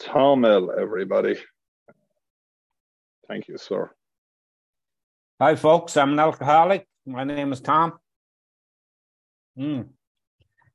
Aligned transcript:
Tom 0.00 0.44
L, 0.44 0.70
everybody. 0.70 1.36
Thank 3.28 3.48
you, 3.48 3.58
sir. 3.58 3.90
Hi, 5.40 5.56
folks. 5.56 5.96
I'm 5.96 6.12
an 6.12 6.18
alcoholic. 6.18 6.86
My 7.06 7.24
name 7.24 7.52
is 7.52 7.60
Tom. 7.60 7.94
Hmm. 9.56 9.82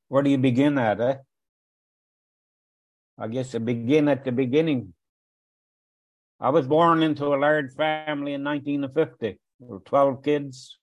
Where 0.08 0.22
do 0.22 0.30
you 0.30 0.38
begin 0.38 0.76
at, 0.78 1.00
eh? 1.00 1.16
I 3.18 3.28
guess 3.28 3.54
you 3.54 3.60
begin 3.60 4.08
at 4.08 4.24
the 4.24 4.32
beginning. 4.32 4.92
I 6.40 6.50
was 6.50 6.66
born 6.66 7.02
into 7.02 7.26
a 7.26 7.36
large 7.36 7.72
family 7.74 8.34
in 8.34 8.42
1950. 8.42 9.18
There 9.26 9.38
were 9.60 9.78
12 9.78 10.24
kids. 10.24 10.78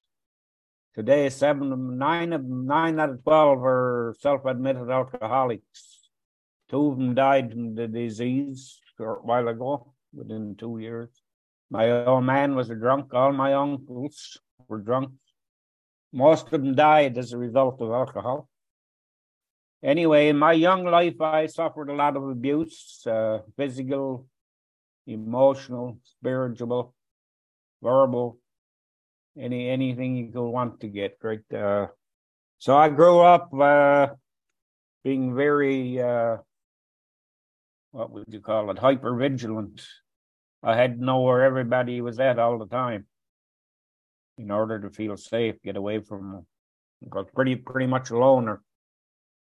Today, 0.96 1.30
seven, 1.30 1.98
nine 1.98 2.34
of 2.34 2.44
nine 2.46 3.00
out 3.00 3.10
of 3.10 3.24
12 3.24 3.64
are 3.64 4.16
self-admitted 4.20 4.90
alcoholics. 4.90 5.99
Two 6.70 6.92
of 6.92 6.98
them 6.98 7.16
died 7.16 7.52
from 7.52 7.76
the 7.76 7.88
disease 7.88 8.80
a 8.84 9.04
short 9.04 9.26
while 9.26 9.48
ago, 9.48 9.94
within 10.14 10.56
two 10.56 10.78
years. 10.80 11.10
My 11.72 12.06
old 12.06 12.24
man 12.24 12.56
was 12.56 12.70
a 12.70 12.76
drunk. 12.76 13.14
All 13.14 13.32
my 13.32 13.54
uncles 13.54 14.38
were 14.68 14.80
drunk. 14.80 15.12
Most 16.14 16.46
of 16.52 16.62
them 16.64 16.76
died 16.76 17.18
as 17.18 17.34
a 17.34 17.38
result 17.38 17.82
of 17.82 17.92
alcohol. 17.92 18.50
Anyway, 19.82 20.30
in 20.30 20.38
my 20.38 20.54
young 20.54 20.84
life, 20.84 21.22
I 21.22 21.46
suffered 21.46 21.90
a 21.90 21.94
lot 21.94 22.18
of 22.18 22.28
abuse 22.28 23.02
uh, 23.08 23.40
physical, 23.56 24.28
emotional, 25.08 26.00
spiritual, 26.04 26.94
verbal, 27.82 28.40
any 29.38 29.70
anything 29.70 30.18
you 30.18 30.32
could 30.32 30.50
want 30.50 30.82
to 30.82 30.88
get. 30.88 31.18
Right. 31.24 31.54
Uh, 31.54 31.88
so 32.58 32.76
I 32.76 32.90
grew 32.90 33.20
up 33.20 33.54
uh, 33.54 34.08
being 35.04 35.34
very 35.36 36.02
uh, 36.02 36.38
what 37.92 38.12
would 38.12 38.26
you 38.28 38.40
call 38.40 38.70
it, 38.72 38.80
hyper 38.80 39.16
vigilant. 39.16 39.82
I 40.62 40.76
had 40.76 41.00
to 41.00 41.06
know 41.06 41.22
where 41.22 41.44
everybody 41.44 42.02
was 42.02 42.20
at 42.20 42.40
all 42.40 42.60
the 42.60 42.68
time 42.68 43.06
in 44.38 44.52
order 44.52 44.80
to 44.80 44.90
feel 44.90 45.18
safe, 45.18 45.56
get 45.64 45.76
away 45.76 46.00
from 46.00 46.32
them. 46.32 46.48
I 47.12 47.16
was 47.16 47.28
pretty 47.34 47.56
pretty 47.56 47.88
much 47.88 48.10
a 48.10 48.18
loner. 48.18 48.62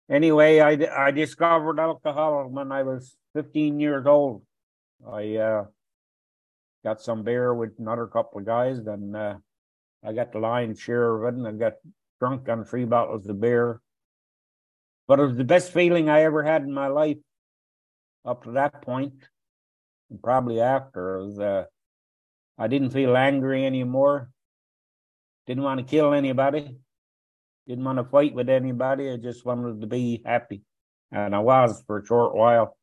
Anyway, 0.10 0.60
I, 0.60 1.08
I 1.08 1.12
discovered 1.12 1.80
alcohol 1.80 2.48
when 2.48 2.72
I 2.72 2.84
was 2.84 3.16
15 3.36 3.80
years 3.80 4.06
old. 4.06 4.44
I 5.08 5.36
uh, 5.36 5.66
got 6.84 7.02
some 7.02 7.24
beer 7.24 7.54
with 7.54 7.74
another 7.80 8.08
couple 8.08 8.40
of 8.40 8.46
guys, 8.46 8.80
and 8.80 9.16
uh, 9.16 9.36
I 10.04 10.14
got 10.14 10.32
the 10.32 10.40
lion's 10.40 10.80
share 10.80 11.16
of 11.16 11.34
it, 11.34 11.38
and 11.38 11.48
I 11.48 11.52
got 11.52 11.74
drunk 12.20 12.50
on 12.50 12.66
three 12.66 12.86
bottles 12.86 13.28
of 13.28 13.40
beer. 13.40 13.82
But 15.08 15.20
it 15.20 15.26
was 15.26 15.38
the 15.38 15.44
best 15.44 15.74
feeling 15.74 16.10
I 16.10 16.24
ever 16.24 16.44
had 16.44 16.64
in 16.64 16.74
my 16.74 16.88
life 16.88 17.18
up 18.26 18.44
to 18.44 18.52
that 18.52 18.82
point, 18.82 19.14
and 20.10 20.22
probably 20.22 20.62
after, 20.62 21.20
was 21.20 21.40
uh, 21.40 21.66
I 22.58 22.68
didn't 22.68 22.92
feel 22.92 23.16
angry 23.16 23.66
anymore. 23.66 24.30
Didn't 25.48 25.64
want 25.64 25.80
to 25.80 25.86
kill 25.86 26.14
anybody. 26.14 26.78
Didn't 27.68 27.86
want 27.86 28.00
to 28.00 28.04
fight 28.04 28.34
with 28.34 28.50
anybody. 28.50 29.12
I 29.12 29.18
just 29.18 29.46
wanted 29.46 29.82
to 29.82 29.88
be 29.88 30.22
happy, 30.26 30.62
and 31.12 31.36
I 31.36 31.40
was 31.40 31.84
for 31.88 32.00
a 32.00 32.06
short 32.06 32.36
while. 32.36 32.76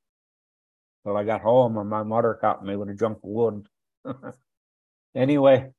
Till 1.05 1.17
I 1.17 1.25
got 1.25 1.43
home, 1.43 1.77
and 1.77 1.89
my 1.89 2.03
mother 2.03 2.35
caught 2.41 2.65
me 2.65 2.75
with 2.75 2.89
a 2.89 2.95
junk 2.95 3.19
of 3.19 3.31
wood. 3.31 3.67
anyway, 5.15 5.71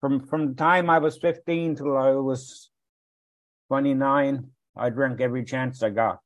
from 0.00 0.26
from 0.26 0.48
the 0.48 0.54
time 0.54 0.90
I 0.90 0.98
was 0.98 1.18
fifteen 1.18 1.76
till 1.76 1.96
I 1.96 2.10
was 2.10 2.70
twenty 3.68 3.94
nine, 3.94 4.50
I 4.76 4.90
drank 4.90 5.20
every 5.20 5.44
chance 5.44 5.82
I 5.82 5.90
got, 5.90 6.18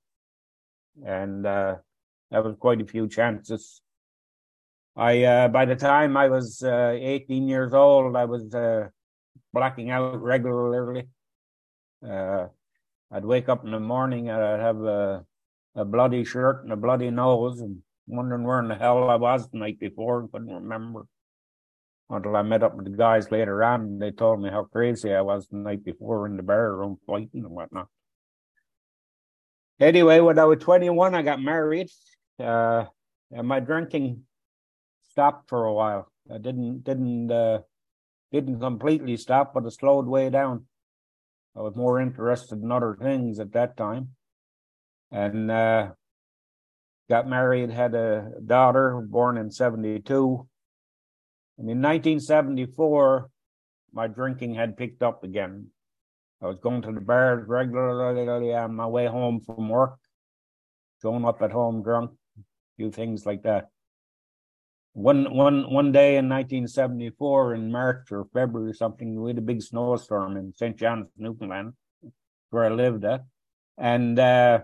and 1.04 1.46
uh, 1.46 1.76
that 2.30 2.44
was 2.44 2.56
quite 2.58 2.80
a 2.80 2.86
few 2.86 3.08
chances. 3.08 3.80
I 4.96 5.22
uh, 5.22 5.48
by 5.48 5.64
the 5.64 5.76
time 5.76 6.16
I 6.16 6.28
was 6.28 6.62
uh, 6.62 6.96
18 6.98 7.48
years 7.48 7.72
old, 7.72 8.16
I 8.16 8.25
was 8.25 8.53
uh, 8.54 8.88
blacking 9.53 9.91
out 9.91 10.20
regularly. 10.20 11.08
Uh, 12.06 12.47
I'd 13.10 13.25
wake 13.25 13.48
up 13.48 13.64
in 13.64 13.70
the 13.70 13.80
morning 13.80 14.28
and 14.28 14.42
I'd 14.42 14.60
have 14.60 14.82
a, 14.82 15.25
a 15.75 15.84
bloody 15.84 16.25
shirt 16.25 16.64
and 16.64 16.72
a 16.72 16.76
bloody 16.76 17.10
nose 17.10 17.60
and 17.60 17.82
wondering 18.06 18.44
where 18.44 18.60
in 18.60 18.69
the 18.69 18.74
hell 18.74 19.08
I 19.08 19.16
was 19.16 19.48
the 19.48 19.58
night 19.58 19.78
before 19.78 20.20
and 20.20 20.32
couldn't 20.32 20.53
remember. 20.53 21.06
Until 22.10 22.36
I 22.36 22.42
met 22.42 22.62
up 22.62 22.74
with 22.74 22.86
the 22.86 22.97
guys 22.97 23.30
later 23.30 23.62
on 23.62 23.82
and 23.82 24.03
they 24.03 24.10
told 24.10 24.41
me 24.41 24.48
how 24.48 24.64
crazy 24.64 25.12
I 25.12 25.20
was 25.20 25.47
the 25.47 25.58
night 25.58 25.84
before 25.84 26.26
in 26.26 26.38
the 26.38 26.42
bar 26.42 26.74
room 26.74 26.98
fighting 27.06 27.44
and 27.44 27.50
whatnot. 27.50 27.88
Anyway, 29.78 30.19
when 30.19 30.38
I 30.38 30.44
was 30.44 30.58
21, 30.58 31.14
I 31.14 31.22
got 31.22 31.41
married 31.41 31.88
uh, 32.41 32.84
my 33.31 33.60
drinking 33.60 34.25
stopped 35.10 35.49
for 35.49 35.65
a 35.65 35.72
while. 35.72 36.10
I 36.32 36.38
didn't 36.38 36.84
didn't 36.84 37.31
uh, 37.31 37.60
didn't 38.32 38.60
completely 38.60 39.16
stop, 39.16 39.54
but 39.54 39.65
it 39.65 39.72
slowed 39.72 40.06
way 40.06 40.31
down. 40.31 40.66
I 41.56 41.60
was 41.60 41.75
more 41.75 42.00
interested 42.00 42.62
in 42.62 42.71
other 42.71 42.97
things 43.00 43.41
at 43.41 43.53
that 43.53 43.77
time, 43.77 44.10
and 45.10 45.50
uh, 45.50 45.91
got 47.09 47.28
married. 47.28 47.71
Had 47.71 47.94
a 47.94 48.31
daughter 48.44 49.00
born 49.00 49.38
in 49.38 49.50
'72, 49.50 50.47
and 51.59 51.69
in 51.69 51.82
1974, 51.82 53.31
my 53.93 54.06
drinking 54.06 54.54
had 54.54 54.77
picked 54.77 55.03
up 55.03 55.25
again. 55.25 55.69
I 56.41 56.47
was 56.47 56.59
going 56.62 56.82
to 56.82 56.93
the 56.93 57.00
bars 57.00 57.48
regularly 57.48 58.54
on 58.54 58.77
my 58.77 58.87
way 58.87 59.06
home 59.06 59.41
from 59.41 59.69
work, 59.69 59.98
showing 61.03 61.25
up 61.25 61.43
at 61.43 61.50
home 61.50 61.82
drunk, 61.82 62.12
few 62.78 62.91
things 62.91 63.27
like 63.27 63.43
that. 63.43 63.69
One 64.94 65.34
one 65.34 65.71
one 65.71 65.93
day 65.93 66.16
in 66.16 66.28
1974, 66.28 67.55
in 67.55 67.71
March 67.71 68.11
or 68.11 68.25
February 68.33 68.71
or 68.71 68.75
something, 68.75 69.21
we 69.21 69.31
had 69.31 69.39
a 69.39 69.43
big 69.43 69.62
snowstorm 69.62 70.37
in 70.37 70.55
St. 70.55 70.77
John's, 70.77 71.09
Newfoundland, 71.16 71.75
where 72.50 72.65
I 72.65 72.71
lived 72.71 73.05
at, 73.05 73.25
and 73.77 74.19
uh, 74.19 74.61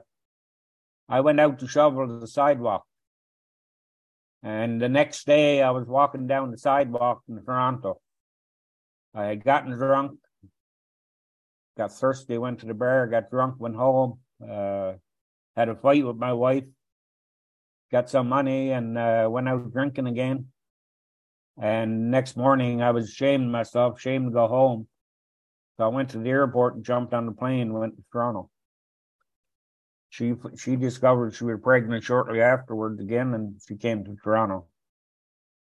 I 1.09 1.21
went 1.21 1.41
out 1.41 1.59
to 1.59 1.69
shovel 1.69 2.21
the 2.21 2.27
sidewalk. 2.27 2.85
And 4.43 4.81
the 4.81 4.89
next 4.89 5.27
day, 5.27 5.63
I 5.63 5.71
was 5.71 5.87
walking 5.87 6.27
down 6.27 6.51
the 6.51 6.59
sidewalk 6.59 7.23
in 7.29 7.43
Toronto. 7.45 8.01
I 9.15 9.25
had 9.27 9.45
gotten 9.45 9.73
drunk, 9.73 10.19
got 11.77 11.93
thirsty, 11.93 12.39
went 12.39 12.61
to 12.61 12.67
the 12.67 12.75
bar, 12.75 13.07
got 13.07 13.31
drunk, 13.31 13.55
went 13.59 13.77
home, 13.77 14.19
uh, 14.43 14.95
had 15.57 15.69
a 15.69 15.77
fight 15.77 16.05
with 16.05 16.17
my 16.17 16.33
wife, 16.33 16.65
got 17.94 18.10
some 18.10 18.28
money 18.28 18.72
and 18.72 18.99
uh, 18.99 19.28
went 19.31 19.49
out 19.49 19.72
drinking 19.72 20.09
again. 20.09 20.47
And 21.62 22.10
next 22.10 22.37
morning, 22.37 22.82
I 22.82 22.91
was 22.91 23.09
ashamed 23.09 23.44
of 23.44 23.50
myself, 23.53 23.99
ashamed 23.99 24.27
to 24.27 24.32
go 24.32 24.49
home. 24.49 24.88
So 25.77 25.84
I 25.84 25.88
went 25.88 26.10
to 26.10 26.19
the 26.19 26.28
airport 26.28 26.75
and 26.75 26.84
jumped 26.84 27.15
on 27.15 27.25
the 27.25 27.31
plane 27.31 27.60
and 27.60 27.75
went 27.75 27.97
to 27.97 28.03
Toronto. 28.10 28.50
She 30.10 30.34
she 30.56 30.75
discovered 30.75 31.34
she 31.34 31.44
was 31.44 31.60
pregnant 31.62 32.03
shortly 32.03 32.41
afterwards 32.41 33.00
again, 33.00 33.33
and 33.33 33.60
she 33.66 33.77
came 33.77 34.04
to 34.04 34.16
Toronto. 34.25 34.66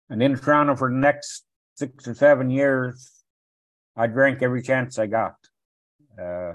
And 0.08 0.22
in 0.22 0.34
Toronto 0.36 0.76
for 0.76 0.90
the 0.90 0.96
next 0.96 1.44
six 1.74 2.08
or 2.08 2.14
seven 2.14 2.48
years, 2.48 3.22
I 3.96 4.06
drank 4.06 4.42
every 4.42 4.62
chance 4.62 4.98
I 4.98 5.08
got. 5.08 5.36
Uh, 6.18 6.52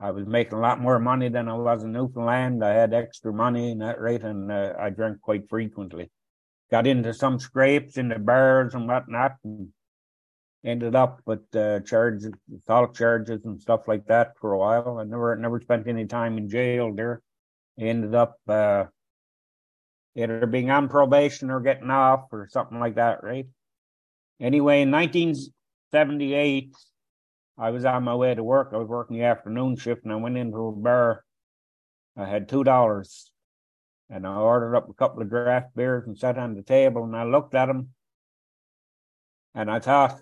I 0.00 0.10
was 0.10 0.26
making 0.26 0.54
a 0.54 0.60
lot 0.60 0.80
more 0.80 0.98
money 0.98 1.28
than 1.28 1.48
I 1.48 1.54
was 1.54 1.84
in 1.84 1.92
Newfoundland. 1.92 2.64
I 2.64 2.74
had 2.74 2.92
extra 2.92 3.32
money 3.32 3.70
in 3.70 3.78
that 3.78 4.00
rate, 4.00 4.22
and 4.22 4.50
uh, 4.50 4.74
I 4.78 4.90
drank 4.90 5.20
quite 5.20 5.48
frequently. 5.48 6.10
Got 6.70 6.86
into 6.86 7.14
some 7.14 7.38
scrapes 7.38 7.96
in 7.96 8.08
the 8.08 8.18
bars 8.18 8.74
and 8.74 8.88
whatnot, 8.88 9.36
and 9.44 9.68
ended 10.64 10.94
up 10.96 11.20
with 11.26 11.42
uh, 11.54 11.80
charges, 11.80 12.32
assault 12.56 12.96
charges, 12.96 13.44
and 13.44 13.60
stuff 13.60 13.86
like 13.86 14.06
that 14.06 14.32
for 14.40 14.52
a 14.52 14.58
while. 14.58 14.98
I 14.98 15.04
never 15.04 15.36
never 15.36 15.60
spent 15.60 15.86
any 15.86 16.06
time 16.06 16.38
in 16.38 16.48
jail 16.48 16.92
there. 16.94 17.22
Ended 17.78 18.14
up 18.14 18.38
uh, 18.48 18.84
either 20.16 20.46
being 20.46 20.70
on 20.70 20.88
probation 20.88 21.50
or 21.50 21.60
getting 21.60 21.90
off 21.90 22.32
or 22.32 22.48
something 22.50 22.78
like 22.80 22.96
that, 22.96 23.22
right? 23.22 23.46
Anyway, 24.40 24.82
in 24.82 24.90
1978, 24.90 26.74
I 27.56 27.70
was 27.70 27.84
on 27.84 28.04
my 28.04 28.14
way 28.14 28.34
to 28.34 28.42
work. 28.42 28.70
I 28.72 28.76
was 28.76 28.88
working 28.88 29.16
the 29.16 29.24
afternoon 29.24 29.76
shift 29.76 30.04
and 30.04 30.12
I 30.12 30.16
went 30.16 30.36
into 30.36 30.66
a 30.66 30.72
bar. 30.72 31.24
I 32.16 32.26
had 32.26 32.48
two 32.48 32.64
dollars 32.64 33.30
and 34.10 34.26
I 34.26 34.36
ordered 34.36 34.76
up 34.76 34.88
a 34.88 34.94
couple 34.94 35.22
of 35.22 35.30
draft 35.30 35.74
beers 35.74 36.06
and 36.06 36.18
sat 36.18 36.38
on 36.38 36.54
the 36.54 36.62
table 36.62 37.04
and 37.04 37.16
I 37.16 37.24
looked 37.24 37.54
at 37.54 37.66
them 37.66 37.90
and 39.54 39.70
I 39.70 39.78
thought, 39.78 40.20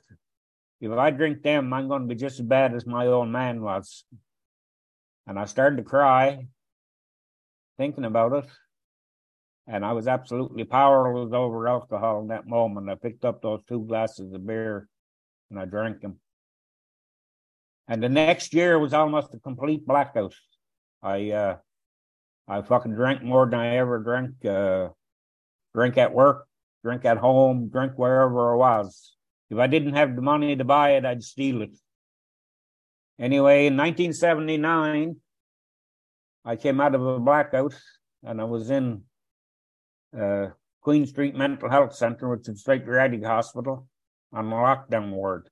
if 0.80 0.90
I 0.90 1.10
drink 1.10 1.42
them, 1.42 1.72
I'm 1.72 1.88
going 1.88 2.02
to 2.02 2.08
be 2.08 2.20
just 2.20 2.40
as 2.40 2.46
bad 2.46 2.74
as 2.74 2.84
my 2.86 3.06
old 3.06 3.28
man 3.28 3.62
was. 3.62 4.04
And 5.26 5.38
I 5.38 5.44
started 5.46 5.76
to 5.76 5.84
cry, 5.84 6.46
thinking 7.78 8.04
about 8.04 8.32
it. 8.32 8.50
And 9.68 9.84
I 9.84 9.92
was 9.92 10.08
absolutely 10.08 10.64
powerless 10.64 11.32
over 11.32 11.68
alcohol 11.68 12.20
in 12.22 12.28
that 12.28 12.48
moment. 12.48 12.90
I 12.90 12.96
picked 12.96 13.24
up 13.24 13.40
those 13.40 13.60
two 13.68 13.84
glasses 13.86 14.32
of 14.32 14.44
beer 14.44 14.88
and 15.50 15.58
I 15.58 15.64
drank 15.64 16.00
them. 16.00 16.18
And 17.92 18.02
the 18.02 18.08
next 18.08 18.54
year 18.54 18.78
was 18.78 18.94
almost 18.94 19.34
a 19.34 19.38
complete 19.38 19.86
blackout. 19.86 20.34
I 21.02 21.30
uh, 21.30 21.56
I 22.48 22.62
fucking 22.62 22.94
drank 22.94 23.22
more 23.22 23.44
than 23.44 23.60
I 23.60 23.76
ever 23.76 23.98
drank. 23.98 24.42
Uh, 24.42 24.88
drink 25.74 25.98
at 25.98 26.14
work, 26.14 26.46
drink 26.82 27.04
at 27.04 27.18
home, 27.18 27.68
drink 27.68 27.92
wherever 27.96 28.54
I 28.54 28.56
was. 28.56 29.14
If 29.50 29.58
I 29.58 29.66
didn't 29.66 29.92
have 29.92 30.16
the 30.16 30.22
money 30.22 30.56
to 30.56 30.64
buy 30.64 30.92
it, 30.92 31.04
I'd 31.04 31.22
steal 31.22 31.60
it. 31.60 31.76
Anyway, 33.20 33.66
in 33.66 33.76
1979, 33.76 35.16
I 36.46 36.56
came 36.56 36.80
out 36.80 36.94
of 36.94 37.06
a 37.06 37.20
blackout 37.20 37.74
and 38.24 38.40
I 38.40 38.44
was 38.44 38.70
in 38.70 39.02
uh, 40.18 40.46
Queen 40.80 41.04
Street 41.04 41.34
Mental 41.34 41.68
Health 41.68 41.94
Center, 41.94 42.30
which 42.30 42.48
is 42.48 42.56
a 42.56 42.62
psychiatric 42.62 43.22
hospital, 43.22 43.86
on 44.32 44.46
lockdown 44.46 45.10
ward. 45.10 45.50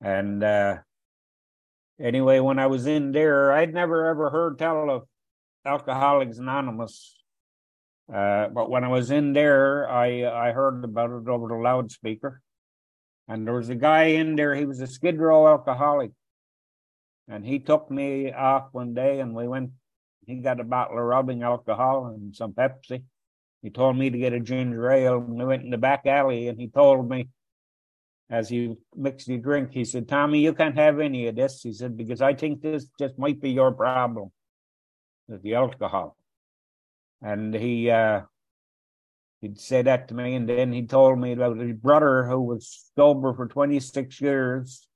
And 0.00 0.42
uh, 0.42 0.78
anyway, 2.00 2.40
when 2.40 2.58
I 2.58 2.66
was 2.66 2.86
in 2.86 3.12
there, 3.12 3.52
I'd 3.52 3.74
never 3.74 4.06
ever 4.06 4.30
heard 4.30 4.58
tell 4.58 4.90
of 4.90 5.02
Alcoholics 5.64 6.38
Anonymous. 6.38 7.16
Uh, 8.12 8.48
but 8.48 8.70
when 8.70 8.84
I 8.84 8.88
was 8.88 9.10
in 9.10 9.32
there, 9.32 9.88
I 9.90 10.24
I 10.48 10.52
heard 10.52 10.84
about 10.84 11.10
it 11.10 11.28
over 11.28 11.48
the 11.48 11.54
loudspeaker. 11.54 12.42
And 13.28 13.46
there 13.46 13.54
was 13.54 13.68
a 13.68 13.74
guy 13.74 14.04
in 14.04 14.36
there, 14.36 14.54
he 14.54 14.64
was 14.64 14.80
a 14.80 14.86
Skid 14.86 15.18
Row 15.18 15.48
alcoholic. 15.48 16.12
And 17.28 17.44
he 17.44 17.58
took 17.58 17.90
me 17.90 18.32
off 18.32 18.68
one 18.72 18.94
day 18.94 19.18
and 19.18 19.34
we 19.34 19.48
went, 19.48 19.70
he 20.26 20.36
got 20.36 20.60
a 20.60 20.64
bottle 20.64 20.98
of 20.98 21.04
rubbing 21.04 21.42
alcohol 21.42 22.06
and 22.06 22.34
some 22.34 22.52
Pepsi. 22.52 23.02
He 23.62 23.70
told 23.70 23.96
me 23.96 24.10
to 24.10 24.18
get 24.18 24.32
a 24.32 24.38
ginger 24.38 24.88
ale 24.90 25.18
and 25.18 25.34
we 25.34 25.44
went 25.44 25.64
in 25.64 25.70
the 25.70 25.78
back 25.78 26.06
alley 26.06 26.46
and 26.46 26.60
he 26.60 26.68
told 26.68 27.08
me 27.08 27.28
as 28.28 28.48
he 28.48 28.74
mixed 28.94 29.28
the 29.28 29.38
drink, 29.38 29.70
he 29.72 29.84
said, 29.84 30.08
Tommy, 30.08 30.40
you 30.40 30.52
can't 30.52 30.76
have 30.76 30.98
any 30.98 31.28
of 31.28 31.36
this. 31.36 31.62
He 31.62 31.72
said, 31.72 31.96
because 31.96 32.20
I 32.20 32.34
think 32.34 32.60
this 32.60 32.86
just 32.98 33.18
might 33.18 33.40
be 33.40 33.50
your 33.50 33.72
problem, 33.72 34.30
with 35.28 35.42
the 35.42 35.54
alcohol. 35.54 36.16
And 37.22 37.54
he 37.54 37.90
uh 37.90 38.22
he'd 39.40 39.60
say 39.60 39.82
that 39.82 40.08
to 40.08 40.14
me, 40.14 40.34
and 40.34 40.48
then 40.48 40.72
he 40.72 40.86
told 40.86 41.18
me 41.18 41.32
about 41.32 41.58
his 41.58 41.72
brother 41.72 42.24
who 42.24 42.40
was 42.40 42.90
sober 42.96 43.32
for 43.34 43.46
26 43.46 44.20
years. 44.20 44.88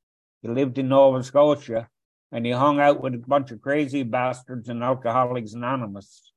He 0.42 0.48
lived 0.48 0.78
in 0.78 0.88
Nova 0.88 1.22
Scotia 1.22 1.88
and 2.32 2.46
he 2.46 2.52
hung 2.52 2.80
out 2.80 3.02
with 3.02 3.14
a 3.14 3.18
bunch 3.18 3.50
of 3.50 3.60
crazy 3.60 4.02
bastards 4.02 4.68
and 4.68 4.82
Alcoholics 4.82 5.52
Anonymous. 5.52 6.32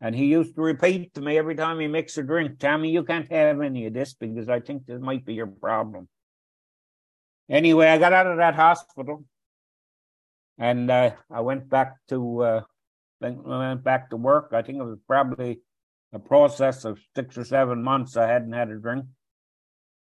And 0.00 0.14
he 0.14 0.26
used 0.26 0.54
to 0.54 0.62
repeat 0.62 1.14
to 1.14 1.20
me 1.20 1.36
every 1.36 1.54
time 1.54 1.78
he 1.78 1.86
mixed 1.86 2.16
a 2.16 2.22
drink, 2.22 2.58
Tommy, 2.58 2.90
you 2.90 3.04
can't 3.04 3.30
have 3.30 3.60
any 3.60 3.86
of 3.86 3.92
this 3.92 4.14
because 4.14 4.48
I 4.48 4.60
think 4.60 4.86
this 4.86 5.00
might 5.00 5.26
be 5.26 5.34
your 5.34 5.46
problem. 5.46 6.08
Anyway, 7.50 7.86
I 7.86 7.98
got 7.98 8.12
out 8.12 8.26
of 8.26 8.38
that 8.38 8.54
hospital 8.54 9.24
and 10.56 10.90
uh, 10.90 11.10
I 11.30 11.40
went 11.40 11.68
back 11.68 11.96
to 12.08 12.42
uh, 12.42 12.60
went 13.20 13.82
back 13.82 14.10
to 14.10 14.16
work. 14.16 14.50
I 14.52 14.62
think 14.62 14.78
it 14.78 14.84
was 14.84 14.98
probably 15.06 15.60
a 16.12 16.18
process 16.18 16.84
of 16.84 16.98
six 17.16 17.36
or 17.36 17.44
seven 17.44 17.82
months. 17.82 18.16
I 18.16 18.26
hadn't 18.26 18.52
had 18.52 18.70
a 18.70 18.76
drink. 18.76 19.06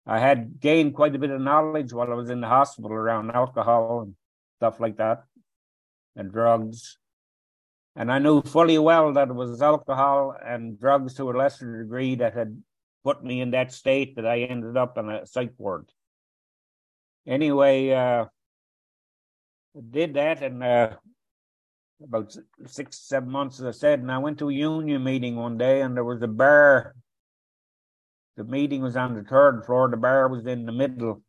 I 0.07 0.19
had 0.19 0.61
gained 0.61 0.95
quite 0.95 1.15
a 1.15 1.19
bit 1.19 1.31
of 1.31 1.41
knowledge 1.41 1.93
while 1.93 2.11
I 2.11 2.15
was 2.15 2.29
in 2.29 2.41
the 2.41 2.49
hospital 2.49 2.93
around 2.93 3.31
alcohol 3.31 4.03
and 4.03 4.15
stuff 4.59 4.81
like 4.81 4.97
that, 4.97 5.25
and 6.17 6.33
drugs. 6.33 6.99
And 7.95 8.11
I 8.11 8.19
knew 8.19 8.43
fully 8.43 8.79
well 8.79 9.13
that 9.13 9.29
it 9.29 9.35
was 9.35 9.61
alcohol 9.61 10.35
and 10.43 10.81
drugs 10.81 11.15
to 11.15 11.31
a 11.31 11.33
lesser 11.33 11.83
degree 11.83 12.15
that 12.17 12.35
had 12.35 12.63
put 13.05 13.23
me 13.23 13.41
in 13.41 13.51
that 13.51 13.73
state 13.73 14.17
that 14.17 14.27
I 14.27 14.41
ended 14.41 14.77
up 14.77 14.97
in 14.97 15.11
a 15.11 15.27
psych 15.27 15.53
ward. 15.59 15.91
Anyway, 17.27 17.91
uh, 17.91 18.27
did 19.91 20.15
that 20.15 20.43
and 20.43 20.63
uh, 20.63 20.91
about 22.03 22.35
six, 22.67 22.99
seven 22.99 23.31
months, 23.31 23.61
as 23.61 23.67
I 23.67 23.79
said, 23.79 24.01
and 24.01 24.11
I 24.11 24.19
went 24.19 24.39
to 24.39 24.49
a 24.49 24.53
union 24.55 25.05
meeting 25.05 25.37
one 25.37 25.59
day 25.59 25.83
and 25.83 25.97
there 25.97 26.05
was 26.05 26.23
a 26.23 26.29
bar. 26.29 26.95
The 28.37 28.45
meeting 28.45 28.81
was 28.83 28.97
on 28.97 29.15
the 29.15 29.23
third 29.23 29.65
floor, 29.67 29.91
the 29.91 29.99
bar 29.99 30.29
was 30.29 30.47
in 30.47 30.65
the 30.65 30.73
middle 30.73 31.23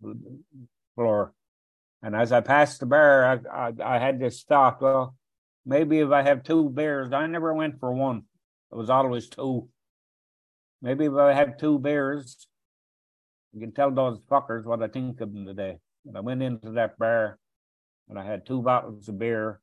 floor. 0.95 1.33
And 2.01 2.15
as 2.15 2.31
I 2.31 2.41
passed 2.41 2.79
the 2.79 2.85
bar, 2.85 3.43
I, 3.51 3.67
I, 3.67 3.95
I 3.95 3.99
had 3.99 4.19
this 4.19 4.43
thought, 4.43 4.81
well, 4.81 5.15
Maybe 5.65 5.99
if 5.99 6.11
I 6.11 6.21
have 6.21 6.43
two 6.43 6.69
beers, 6.69 7.13
I 7.13 7.25
never 7.27 7.53
went 7.53 7.79
for 7.79 7.93
one. 7.93 8.23
It 8.71 8.75
was 8.75 8.89
always 8.89 9.29
two. 9.29 9.69
Maybe 10.81 11.05
if 11.05 11.13
I 11.13 11.33
have 11.33 11.57
two 11.57 11.79
beers, 11.79 12.47
I 13.55 13.59
can 13.59 13.71
tell 13.71 13.91
those 13.91 14.19
fuckers 14.29 14.65
what 14.65 14.83
I 14.83 14.87
think 14.87 15.21
of 15.21 15.31
them 15.31 15.45
today. 15.45 15.77
And 16.05 16.17
I 16.17 16.19
went 16.19 16.43
into 16.43 16.71
that 16.71 16.97
bar 16.97 17.39
and 18.09 18.19
I 18.19 18.25
had 18.25 18.45
two 18.45 18.61
bottles 18.61 19.07
of 19.07 19.17
beer. 19.17 19.61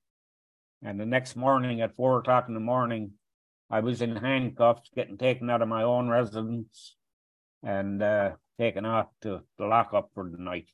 And 0.82 0.98
the 0.98 1.04
next 1.04 1.36
morning 1.36 1.82
at 1.82 1.96
four 1.96 2.18
o'clock 2.18 2.46
in 2.48 2.54
the 2.54 2.60
morning, 2.60 3.12
I 3.68 3.80
was 3.80 4.00
in 4.00 4.16
handcuffs, 4.16 4.90
getting 4.94 5.18
taken 5.18 5.50
out 5.50 5.60
of 5.60 5.68
my 5.68 5.82
own 5.82 6.08
residence 6.08 6.96
and 7.62 8.02
uh, 8.02 8.30
taken 8.58 8.86
off 8.86 9.08
to 9.22 9.42
the 9.58 9.66
lockup 9.66 10.10
for 10.14 10.30
the 10.30 10.42
night 10.42 10.70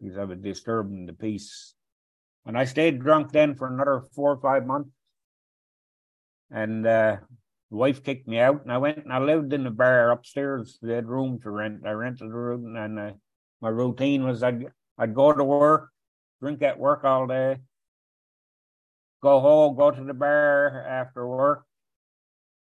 because 0.00 0.16
I 0.16 0.24
was 0.24 0.38
disturbing 0.38 1.04
the 1.04 1.12
peace 1.12 1.74
and 2.46 2.58
I 2.58 2.64
stayed 2.64 3.00
drunk 3.00 3.32
then 3.32 3.54
for 3.54 3.66
another 3.66 4.02
four 4.14 4.32
or 4.32 4.40
five 4.40 4.66
months. 4.66 4.90
And 6.50 6.86
uh, 6.86 7.16
the 7.70 7.76
wife 7.76 8.04
kicked 8.04 8.28
me 8.28 8.38
out, 8.38 8.62
and 8.62 8.72
I 8.72 8.78
went 8.78 8.98
and 8.98 9.12
I 9.12 9.18
lived 9.18 9.52
in 9.52 9.64
the 9.64 9.70
bar 9.70 10.10
upstairs. 10.10 10.78
They 10.82 10.94
had 10.94 11.08
room 11.08 11.40
to 11.42 11.50
rent. 11.50 11.82
I 11.86 11.90
rented 11.92 12.28
a 12.28 12.30
room, 12.30 12.76
and 12.76 12.98
uh, 12.98 13.12
my 13.60 13.68
routine 13.70 14.24
was 14.24 14.42
I'd 14.42 14.66
I'd 14.98 15.14
go 15.14 15.32
to 15.32 15.42
work, 15.42 15.90
drink 16.40 16.62
at 16.62 16.78
work 16.78 17.02
all 17.02 17.26
day, 17.26 17.56
go 19.22 19.40
home, 19.40 19.76
go 19.76 19.90
to 19.90 20.04
the 20.04 20.14
bar 20.14 20.84
after 20.86 21.26
work, 21.26 21.64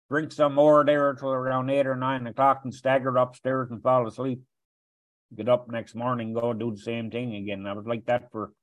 drink 0.10 0.32
some 0.32 0.54
more 0.54 0.86
there 0.86 1.10
until 1.10 1.30
around 1.30 1.70
eight 1.70 1.88
or 1.88 1.96
nine 1.96 2.26
o'clock, 2.28 2.62
and 2.64 2.74
stagger 2.74 3.18
upstairs 3.18 3.72
and 3.72 3.82
fall 3.82 4.08
asleep. 4.08 4.42
Get 5.36 5.50
up 5.50 5.68
next 5.70 5.96
morning, 5.96 6.34
go 6.34 6.54
do 6.54 6.72
the 6.72 6.78
same 6.78 7.10
thing 7.10 7.34
again. 7.36 7.66
I 7.66 7.74
was 7.74 7.88
like 7.88 8.06
that 8.06 8.32
for 8.32 8.54